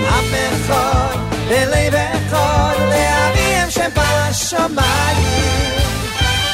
[0.09, 1.19] A ben chod,
[2.93, 5.41] leavim šem vašo mají.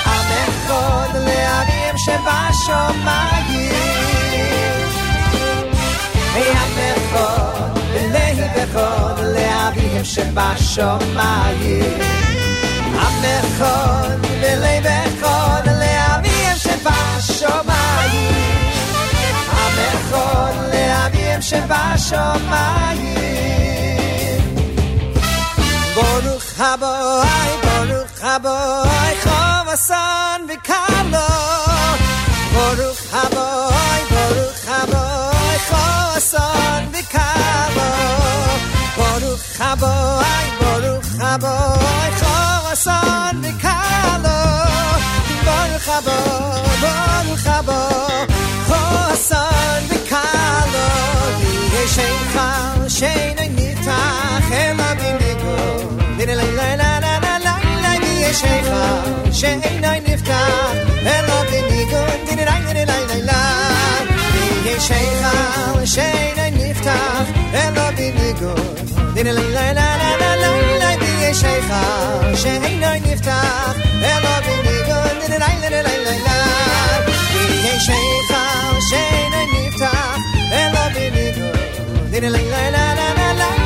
[0.07, 0.17] A
[1.27, 3.71] leavim šem vašo mají.
[6.37, 7.73] A ben chod,
[9.35, 11.83] leavim šem vašo mají.
[12.99, 14.21] A ben chod,
[14.61, 17.36] leavim šem vašo
[21.47, 23.15] میشه باش آمی
[25.97, 31.29] برو خبای برو خبای خواب سان بکارلا
[32.55, 37.93] برو خبای برو خبای خواب سان بکارلا
[38.97, 44.45] برو خبای برو خبای خواب سان بکارلا
[45.47, 48.36] برو خبای برو خبای
[49.17, 55.57] בשר וקלורי יש איכה שאיני נפתח אלא בנגו
[56.19, 59.03] לה לה לה לה לה לה לה לה יש איכה
[59.33, 60.73] שאיני נפתח
[61.07, 62.05] אלא בנגו
[62.37, 63.43] לה לה לה לה לה לה
[64.67, 67.25] יש איכה שאיני נפתח
[67.55, 68.55] אלא בנגו
[69.17, 75.69] לה לה לה לה לה לה לה יש איכה שאיני נפתח אלא בנגו לה לה
[75.71, 76.67] לה לה לה לה
[77.65, 78.66] יש איכה
[80.52, 81.58] אלו בניגוד
[82.10, 83.62] דיני לי לי לי לי לי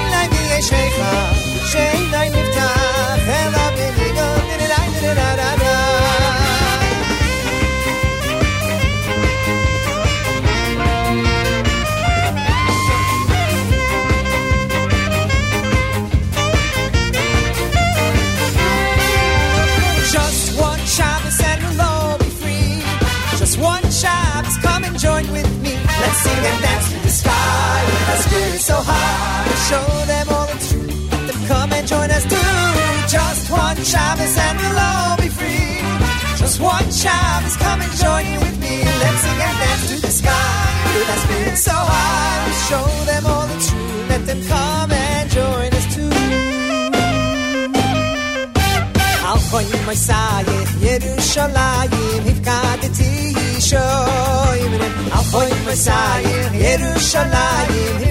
[5.58, 5.89] Just
[26.31, 29.45] Sing and dance through the sky with our spirits so high.
[29.47, 30.89] We'll show them all it's true.
[31.13, 32.53] Let them come and join us too.
[33.17, 35.75] Just one Shabbos and we'll all be free.
[36.41, 38.75] Just one Shabbos, come and join with me.
[39.03, 40.55] Let's sing and dance through the sky
[40.95, 42.37] with our spirits so high.
[42.45, 43.95] We'll show them all it's true.
[44.13, 46.11] Let them come and join us too.
[49.31, 53.20] Al koy my saye Yerushalayim hifkadeti
[53.61, 58.11] shoyn in it a folye mesaye hir shalay in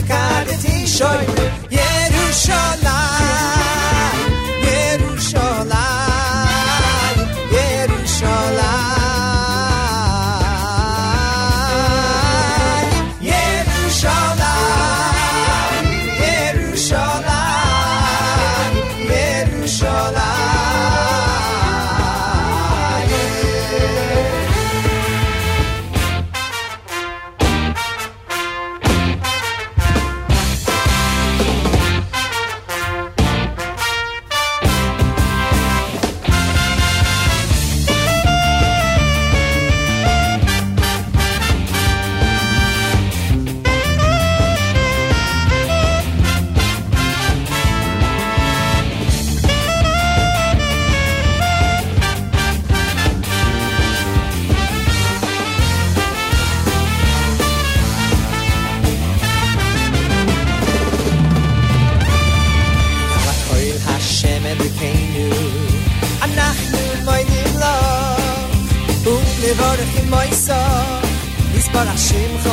[72.09, 72.51] שמחו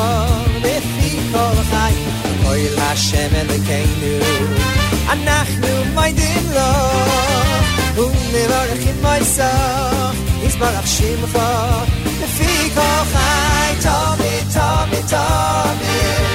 [0.58, 1.94] לפי כל חי
[2.44, 4.26] קויל השם אלוקינו
[5.10, 6.62] אנחנו מוידים לו
[7.96, 9.42] ולבורך עם מויסו
[10.44, 11.40] יסברך שמחו
[12.24, 16.35] לפי כל חי תומי תומי תומי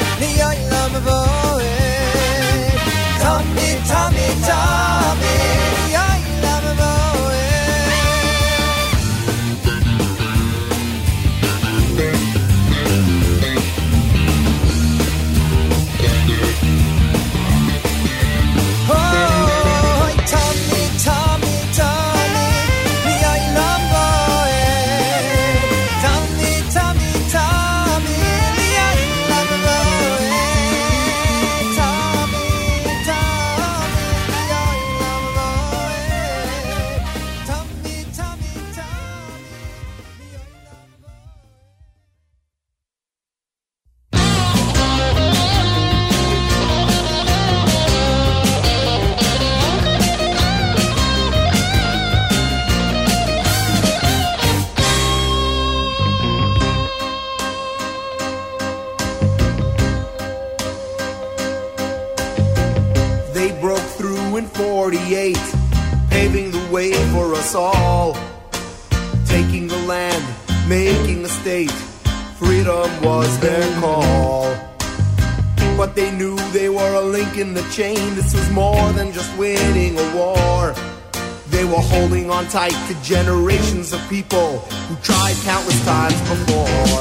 [82.51, 84.59] tight to generations of people
[84.91, 86.99] who tried countless times before.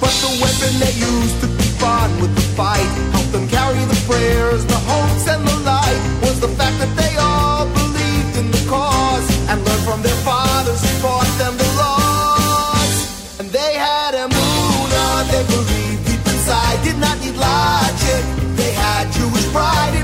[0.00, 4.00] But the weapon they used to keep on with the fight helped them carry the
[4.08, 8.64] prayers, the hopes, and the light was the fact that they all believed in the
[8.66, 13.40] cause and learned from their fathers who taught them the laws.
[13.40, 18.24] And they had a moon on they believed deep inside, did not need logic.
[18.56, 20.01] They had Jewish pride,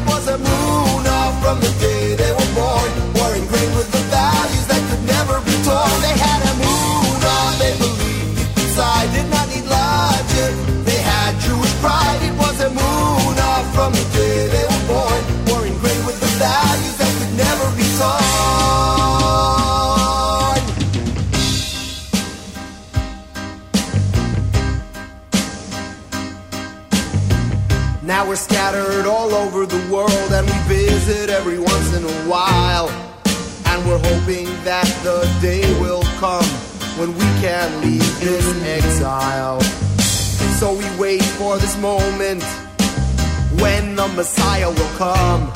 [44.09, 45.53] the Messiah will come.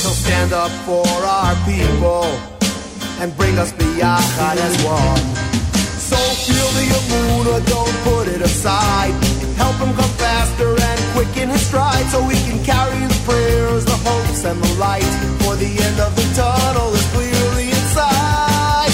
[0.00, 2.24] He'll stand up for our people
[3.20, 5.24] and bring us biyachad as one.
[6.10, 9.12] So feel the Amunah, don't put it aside.
[9.56, 13.98] Help him come faster and quicken his stride so we can carry the prayers, the
[14.08, 15.12] hopes, and the light.
[15.42, 18.92] For the end of the tunnel is clearly inside.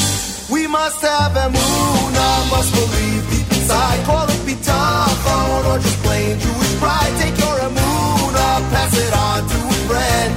[0.51, 4.05] We must have Amunah, must believe deep inside.
[4.05, 7.13] Call it bitachon or oh, just plain Jewish pride.
[7.23, 7.86] Take your Amunah,
[8.73, 10.31] pass it on to a friend.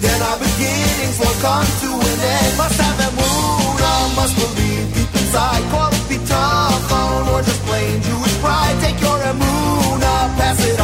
[0.00, 2.52] Then our beginnings will come to an end.
[2.58, 5.62] Must have Amunah, must believe deep inside.
[5.72, 8.76] Call it bitachon or just plain Jewish pride.
[8.80, 10.83] Take your Amunah, pass it on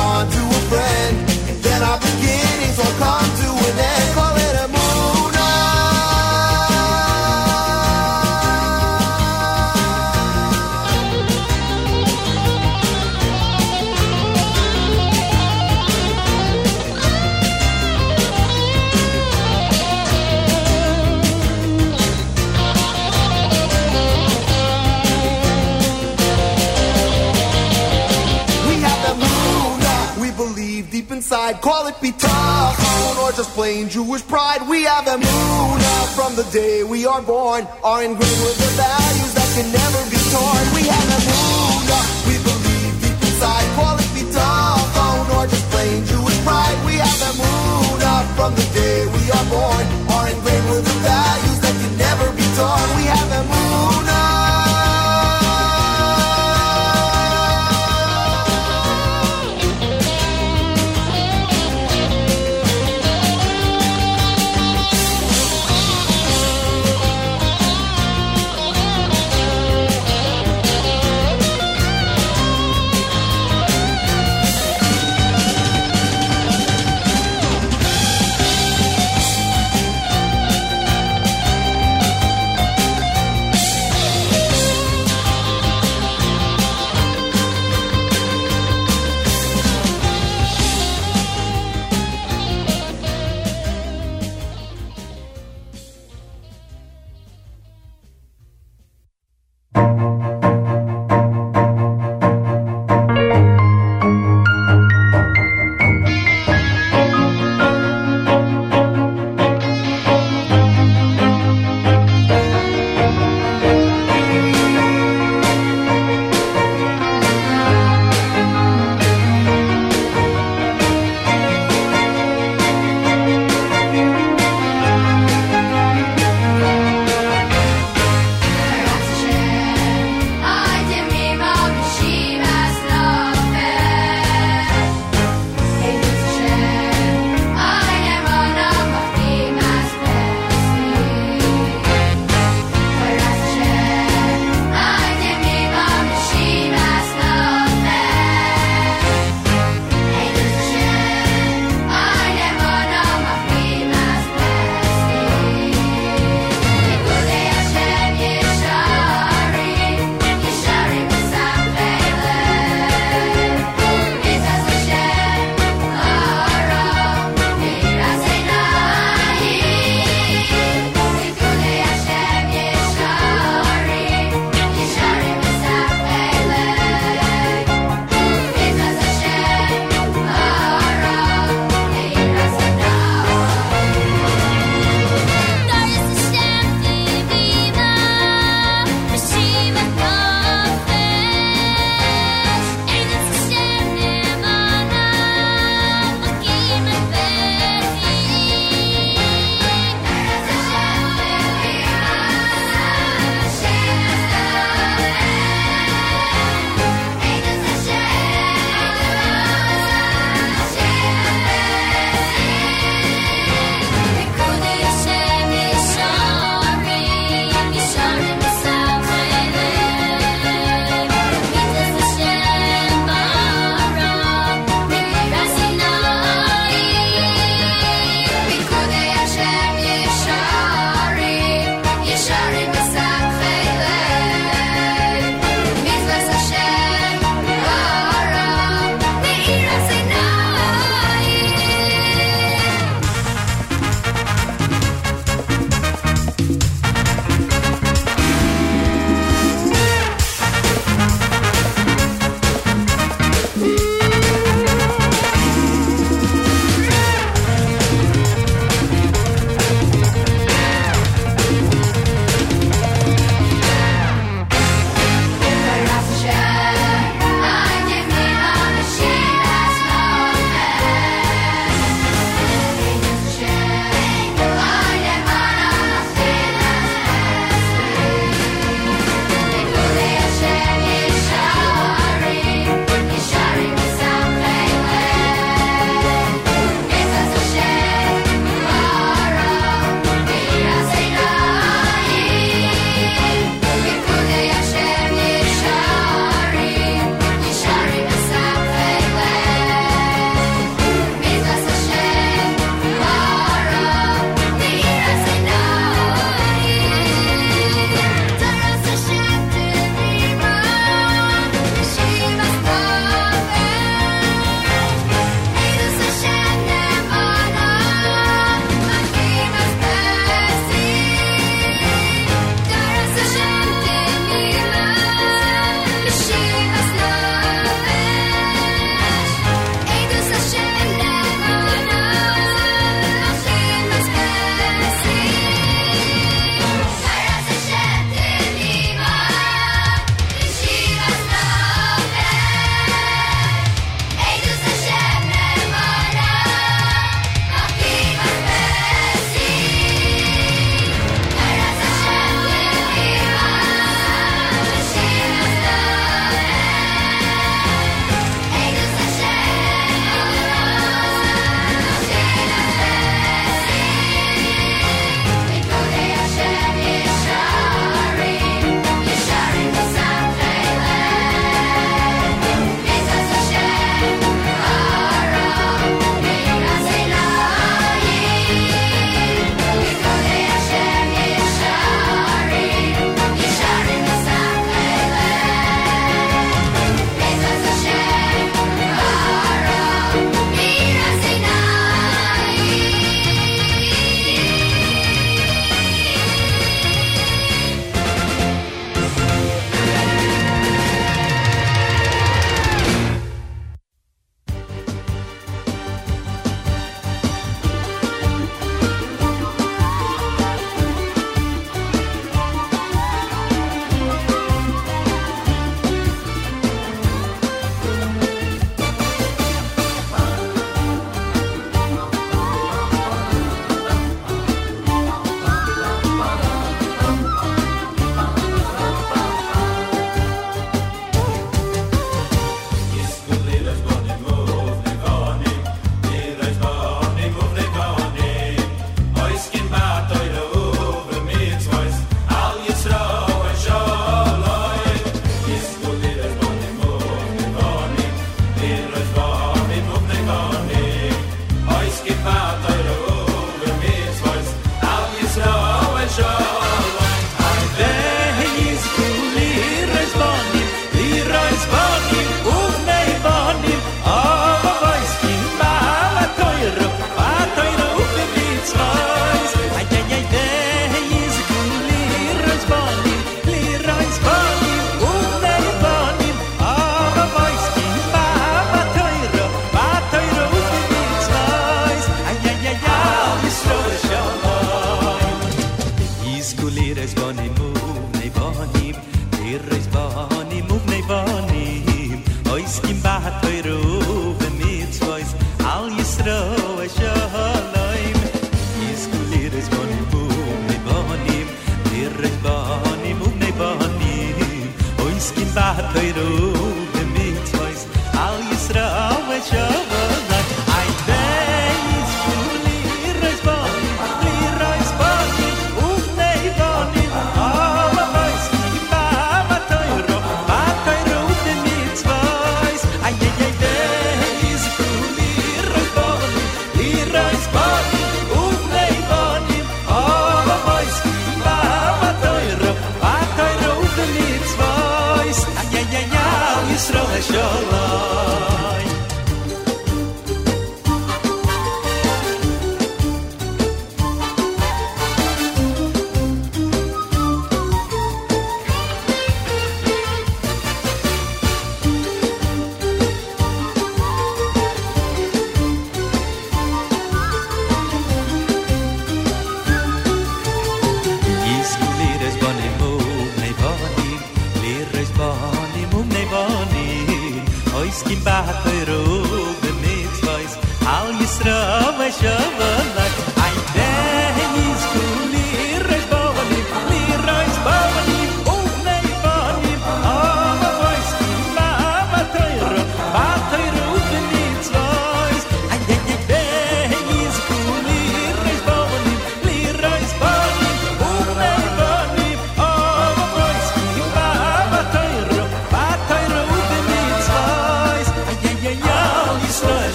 [31.60, 34.66] Call it bitachon or just plain Jewish pride.
[34.66, 37.68] We have Amunah from the day we are born.
[37.84, 40.64] Are ingrained with the values that can never be torn.
[40.72, 43.68] We have Amunah, we believe deep inside.
[43.76, 46.80] Call it bitachon or just plain Jewish pride.
[46.86, 49.84] We have Amunah from the day we are born.
[50.16, 52.88] Are ingrained with the values that can never be torn.
[52.96, 53.59] We have Amunah.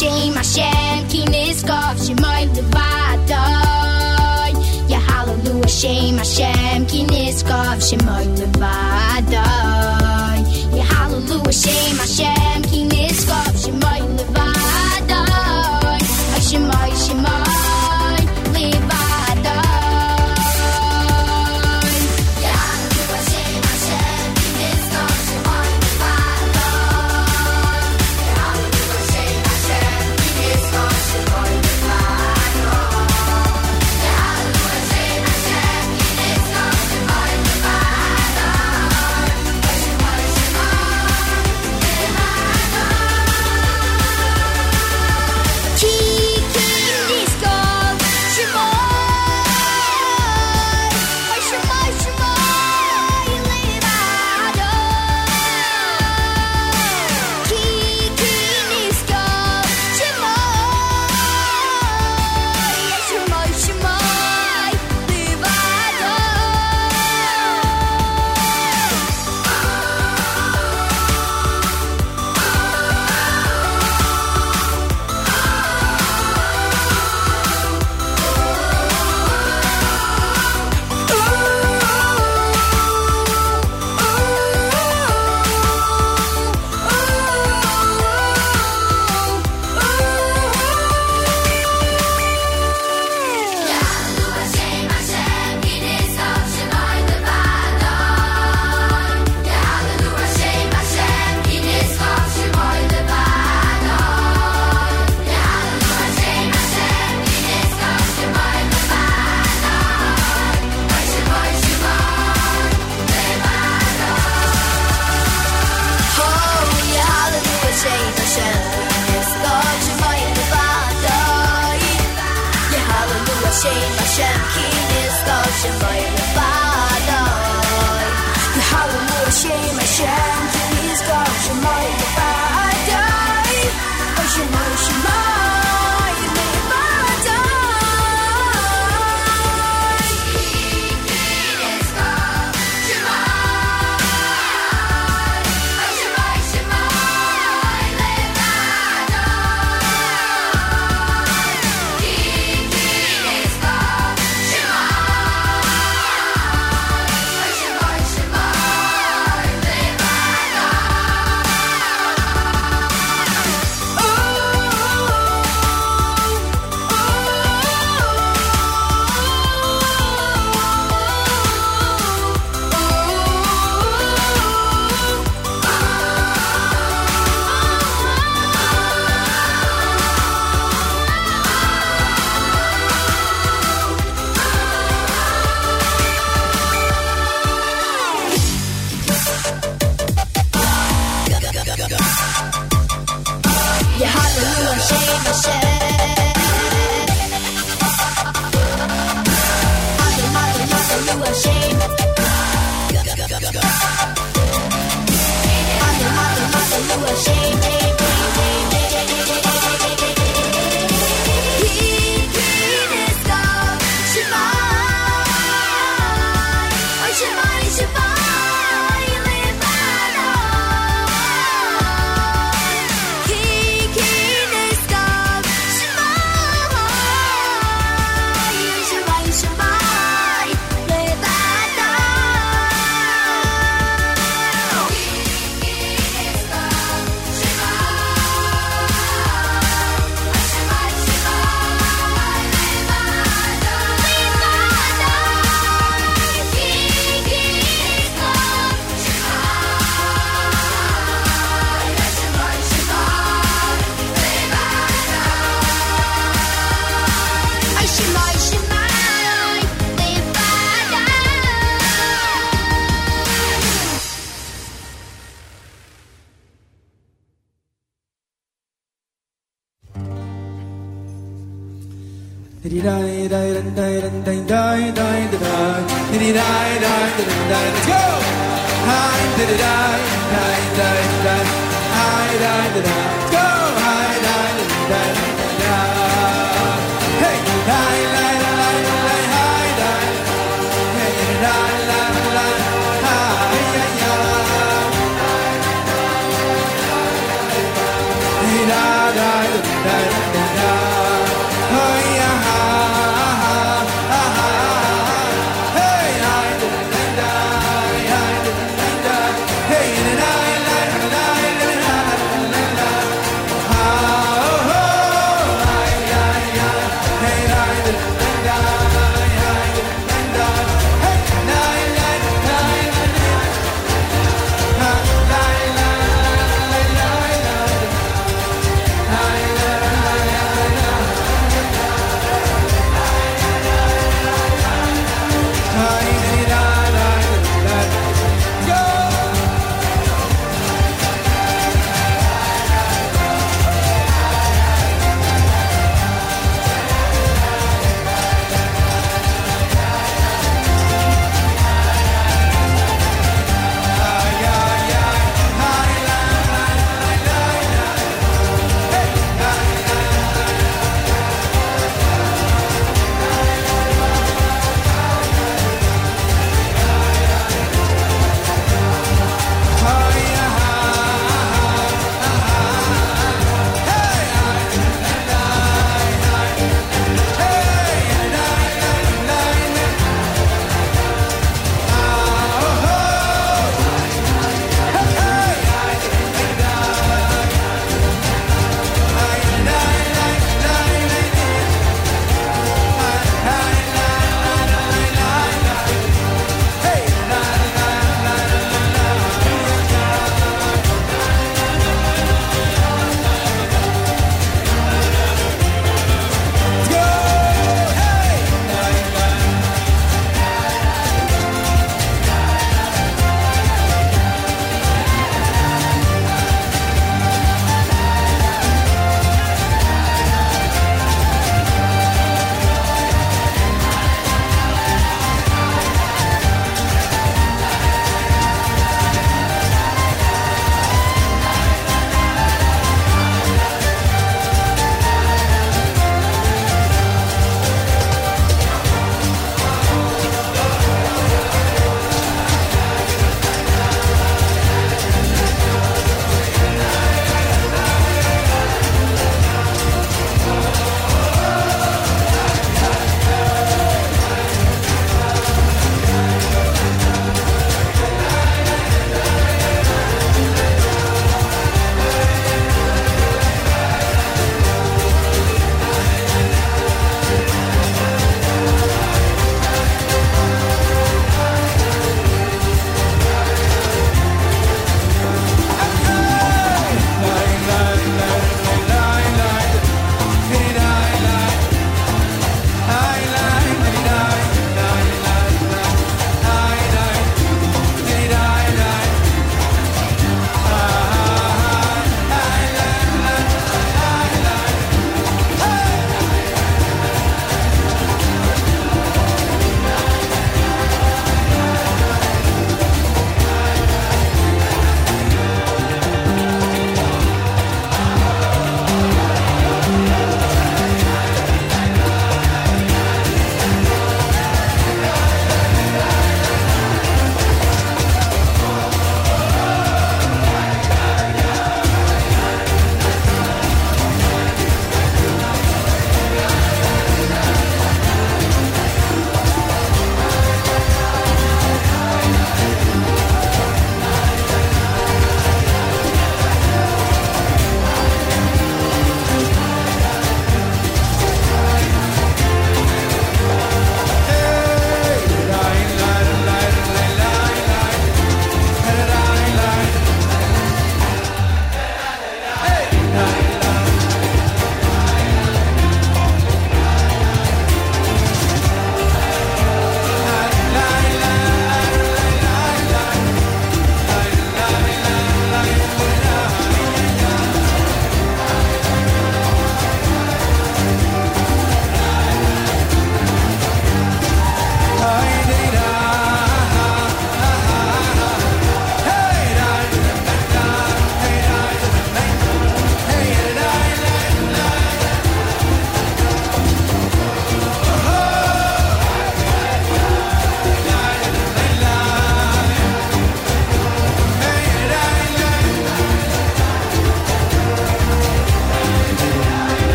[0.00, 4.52] Shem Hashem, ki nizkov, shemoy levadoy.
[4.88, 10.38] Yeah, hallelujah, Shem Hashem, ki nizkov, shemoy levadoy.
[10.74, 12.29] Yeah, hallelujah, Shem Hashem.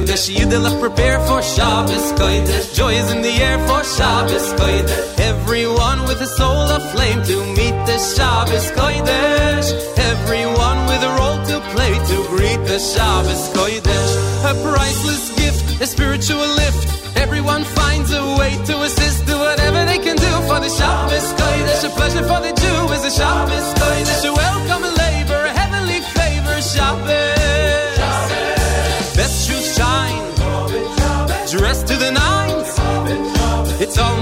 [0.00, 2.12] Kodesh Yidelach prepare for Shabbos.
[2.12, 4.48] Kodesh Joy is in the air for Shabbos.
[4.54, 8.70] Kodesh Everyone with a soul aflame to meet the Shabbos.
[8.72, 9.68] Kodesh
[9.98, 13.52] Everyone with a role to play to greet the Shabbos.
[13.52, 14.12] Kodesh
[14.50, 16.82] A priceless gift, a spiritual lift.
[17.16, 21.28] Everyone finds a way to assist Do whatever they can do for the Shabbos.
[21.38, 23.66] Kodesh A pleasure for the Jew is a Shabbos.
[23.74, 23.79] Kodesh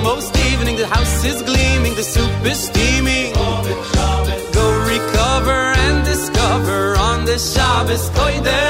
[0.08, 3.32] almost evening, the house is gleaming, the soup is steaming.
[4.58, 8.67] Go recover and discover on the Shabbos Koidesh.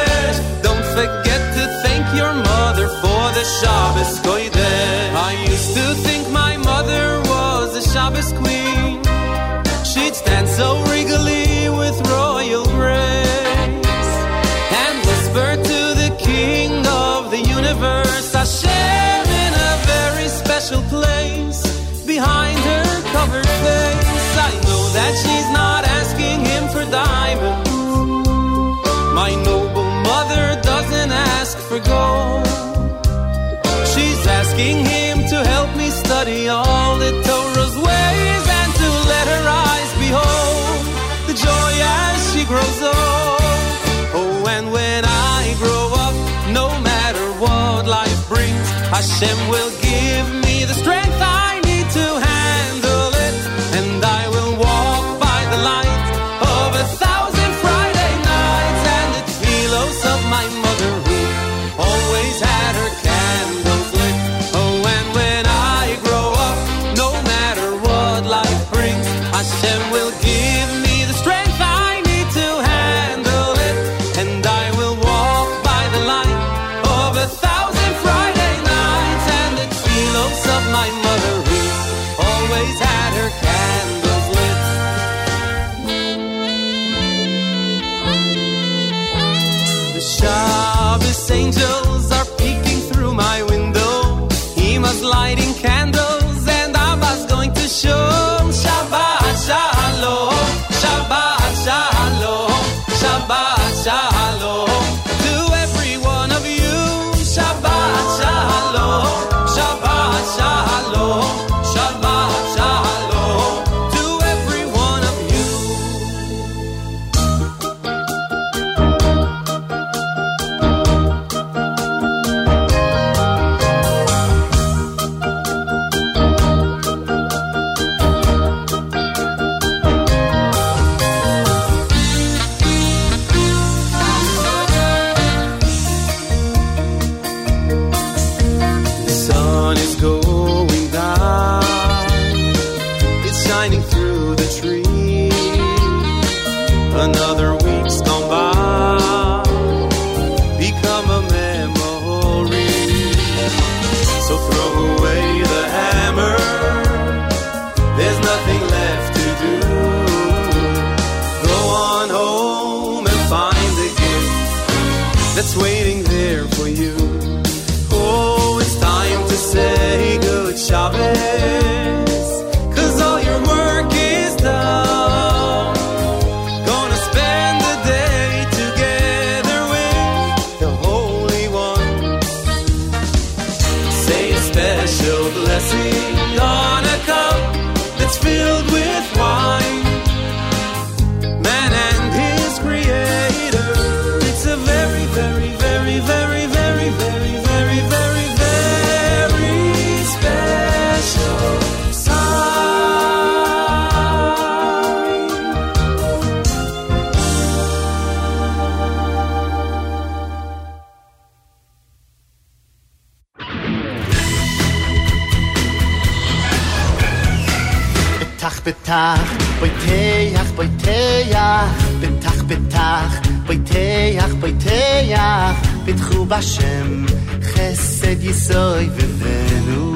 [225.88, 227.04] פיתחו בשם
[227.42, 229.94] חסד יסוי ובנו.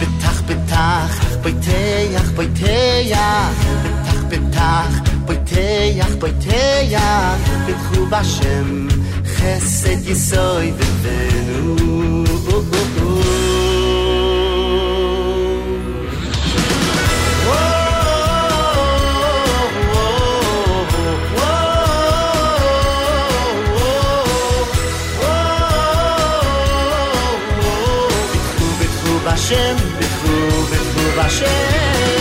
[0.00, 8.88] בטח בטח, בויתח בויתח, בטח בטח, בויתח בויתח, פיתחו בשם
[9.26, 12.24] חסד יסוי ובנו.
[29.24, 30.36] Hashem, B'tchu,
[30.70, 32.14] B'tchu Hashem.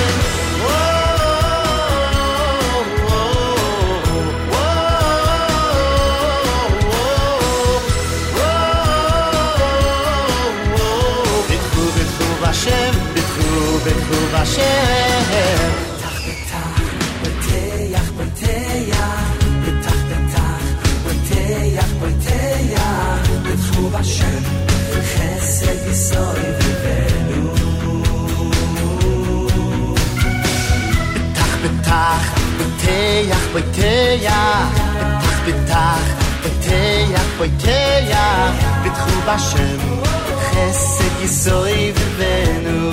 [11.49, 13.47] B'tchu, B'tchu Hashem, B'tchu,
[13.85, 15.92] B'tchu Hashem.
[33.53, 34.67] Poiteia,
[35.45, 36.09] betach betach
[36.41, 38.25] Poiteia, poiteia,
[38.83, 39.81] betchu bashem
[40.49, 42.91] Chesed yisoi vivenu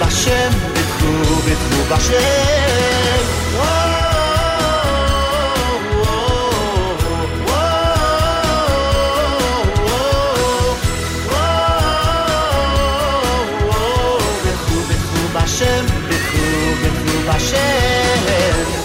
[0.00, 1.80] Ba-shem, bit-ru, bit-ru,
[17.26, 18.83] בשל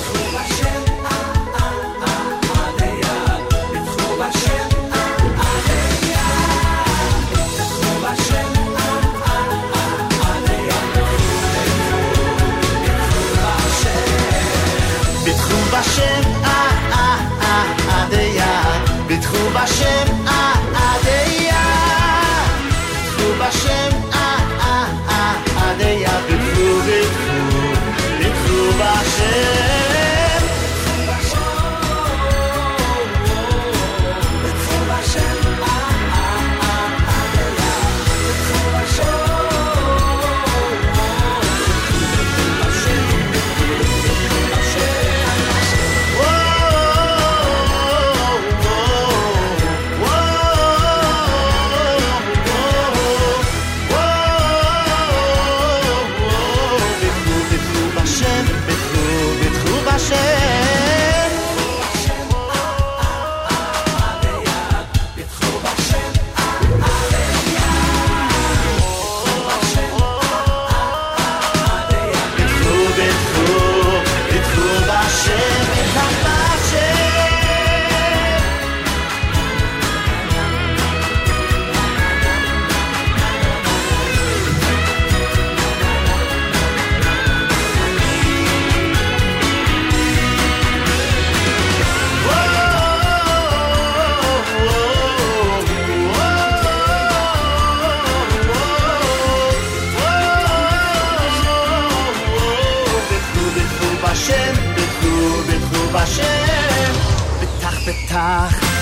[108.09, 108.78] Tag.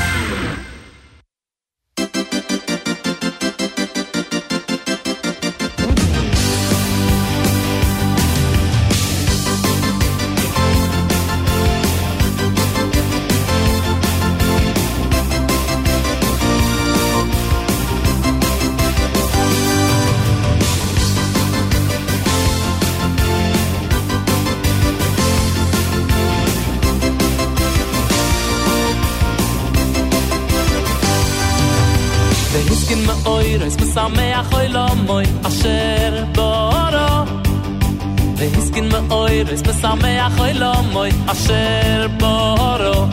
[41.06, 43.06] אוי לא מוי אשר בורו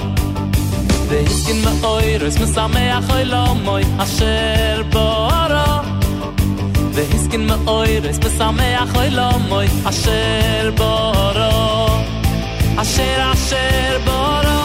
[1.08, 5.90] והסכין מאוירס משמח אוי לא מוי אשר בורו
[6.94, 12.04] והסכין מאוירס משמח אוי לא מוי אשר בורו
[12.78, 14.63] אשר אשר בורו Euro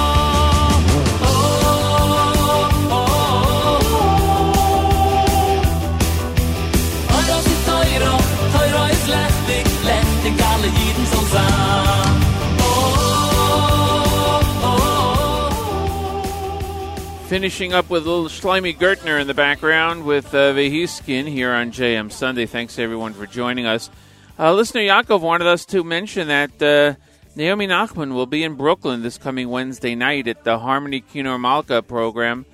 [17.30, 21.72] Finishing up with a little Shloime Gertner in the background with uh, Vehiskin here on
[21.72, 22.48] JM Sunday.
[22.48, 23.92] Thanks everyone for joining us.
[24.40, 26.96] Uh, listener Yaakov wanted us to mention that uh,
[27.36, 31.84] Naomi Nachman will be in Brooklyn this coming Wednesday night at the Harmony Kinor Malka
[31.84, 32.48] program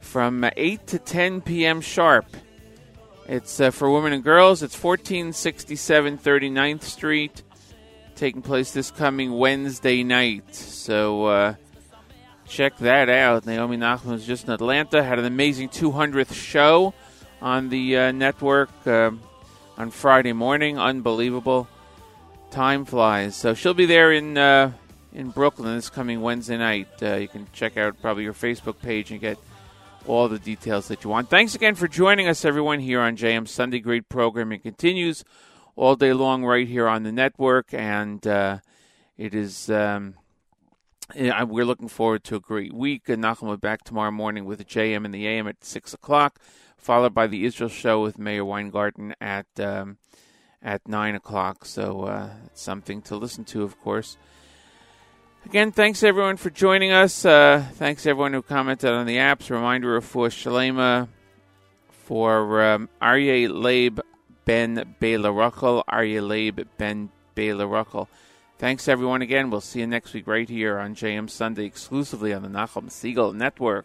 [0.00, 1.82] from 8 to 10 p.m.
[1.82, 2.24] sharp.
[3.28, 4.62] It's uh, for women and girls.
[4.62, 7.42] It's 1467 39th Street,
[8.16, 10.54] taking place this coming Wednesday night.
[10.54, 11.54] So uh,
[12.54, 13.46] check that out.
[13.46, 16.94] Naomi Nachman was just in Atlanta, had an amazing 200th show
[17.42, 18.70] on the uh, network.
[18.86, 19.10] Uh,
[19.76, 20.78] on Friday morning.
[20.78, 21.68] Unbelievable.
[22.50, 23.36] Time flies.
[23.36, 24.72] So she'll be there in uh,
[25.12, 26.88] in Brooklyn this coming Wednesday night.
[27.02, 29.38] Uh, you can check out probably your Facebook page and get
[30.06, 31.30] all the details that you want.
[31.30, 33.80] Thanks again for joining us, everyone, here on JM Sunday.
[33.80, 35.24] Great programming continues
[35.76, 38.58] all day long right here on the network, and uh,
[39.16, 39.70] it is.
[39.70, 40.14] Um,
[41.14, 43.08] we're looking forward to a great week.
[43.08, 46.40] And Nachum will be back tomorrow morning with JM and the AM at six o'clock,
[46.76, 49.98] followed by the Israel show with Meir Weingarten at um,
[50.62, 51.64] at nine o'clock.
[51.64, 54.16] So uh, it's something to listen to, of course.
[55.46, 57.24] Again, thanks everyone for joining us.
[57.24, 59.50] Uh, thanks everyone who commented on the apps.
[59.50, 61.08] Reminder of for Shalema
[61.90, 64.00] for um, Aryeh Leib
[64.46, 65.84] Ben Beilarachel.
[65.84, 68.08] Aryeh Leib Ben Beilarachel.
[68.64, 69.50] Thanks everyone again.
[69.50, 73.34] We'll see you next week right here on JM Sunday exclusively on the Nachum Segal
[73.34, 73.84] Network.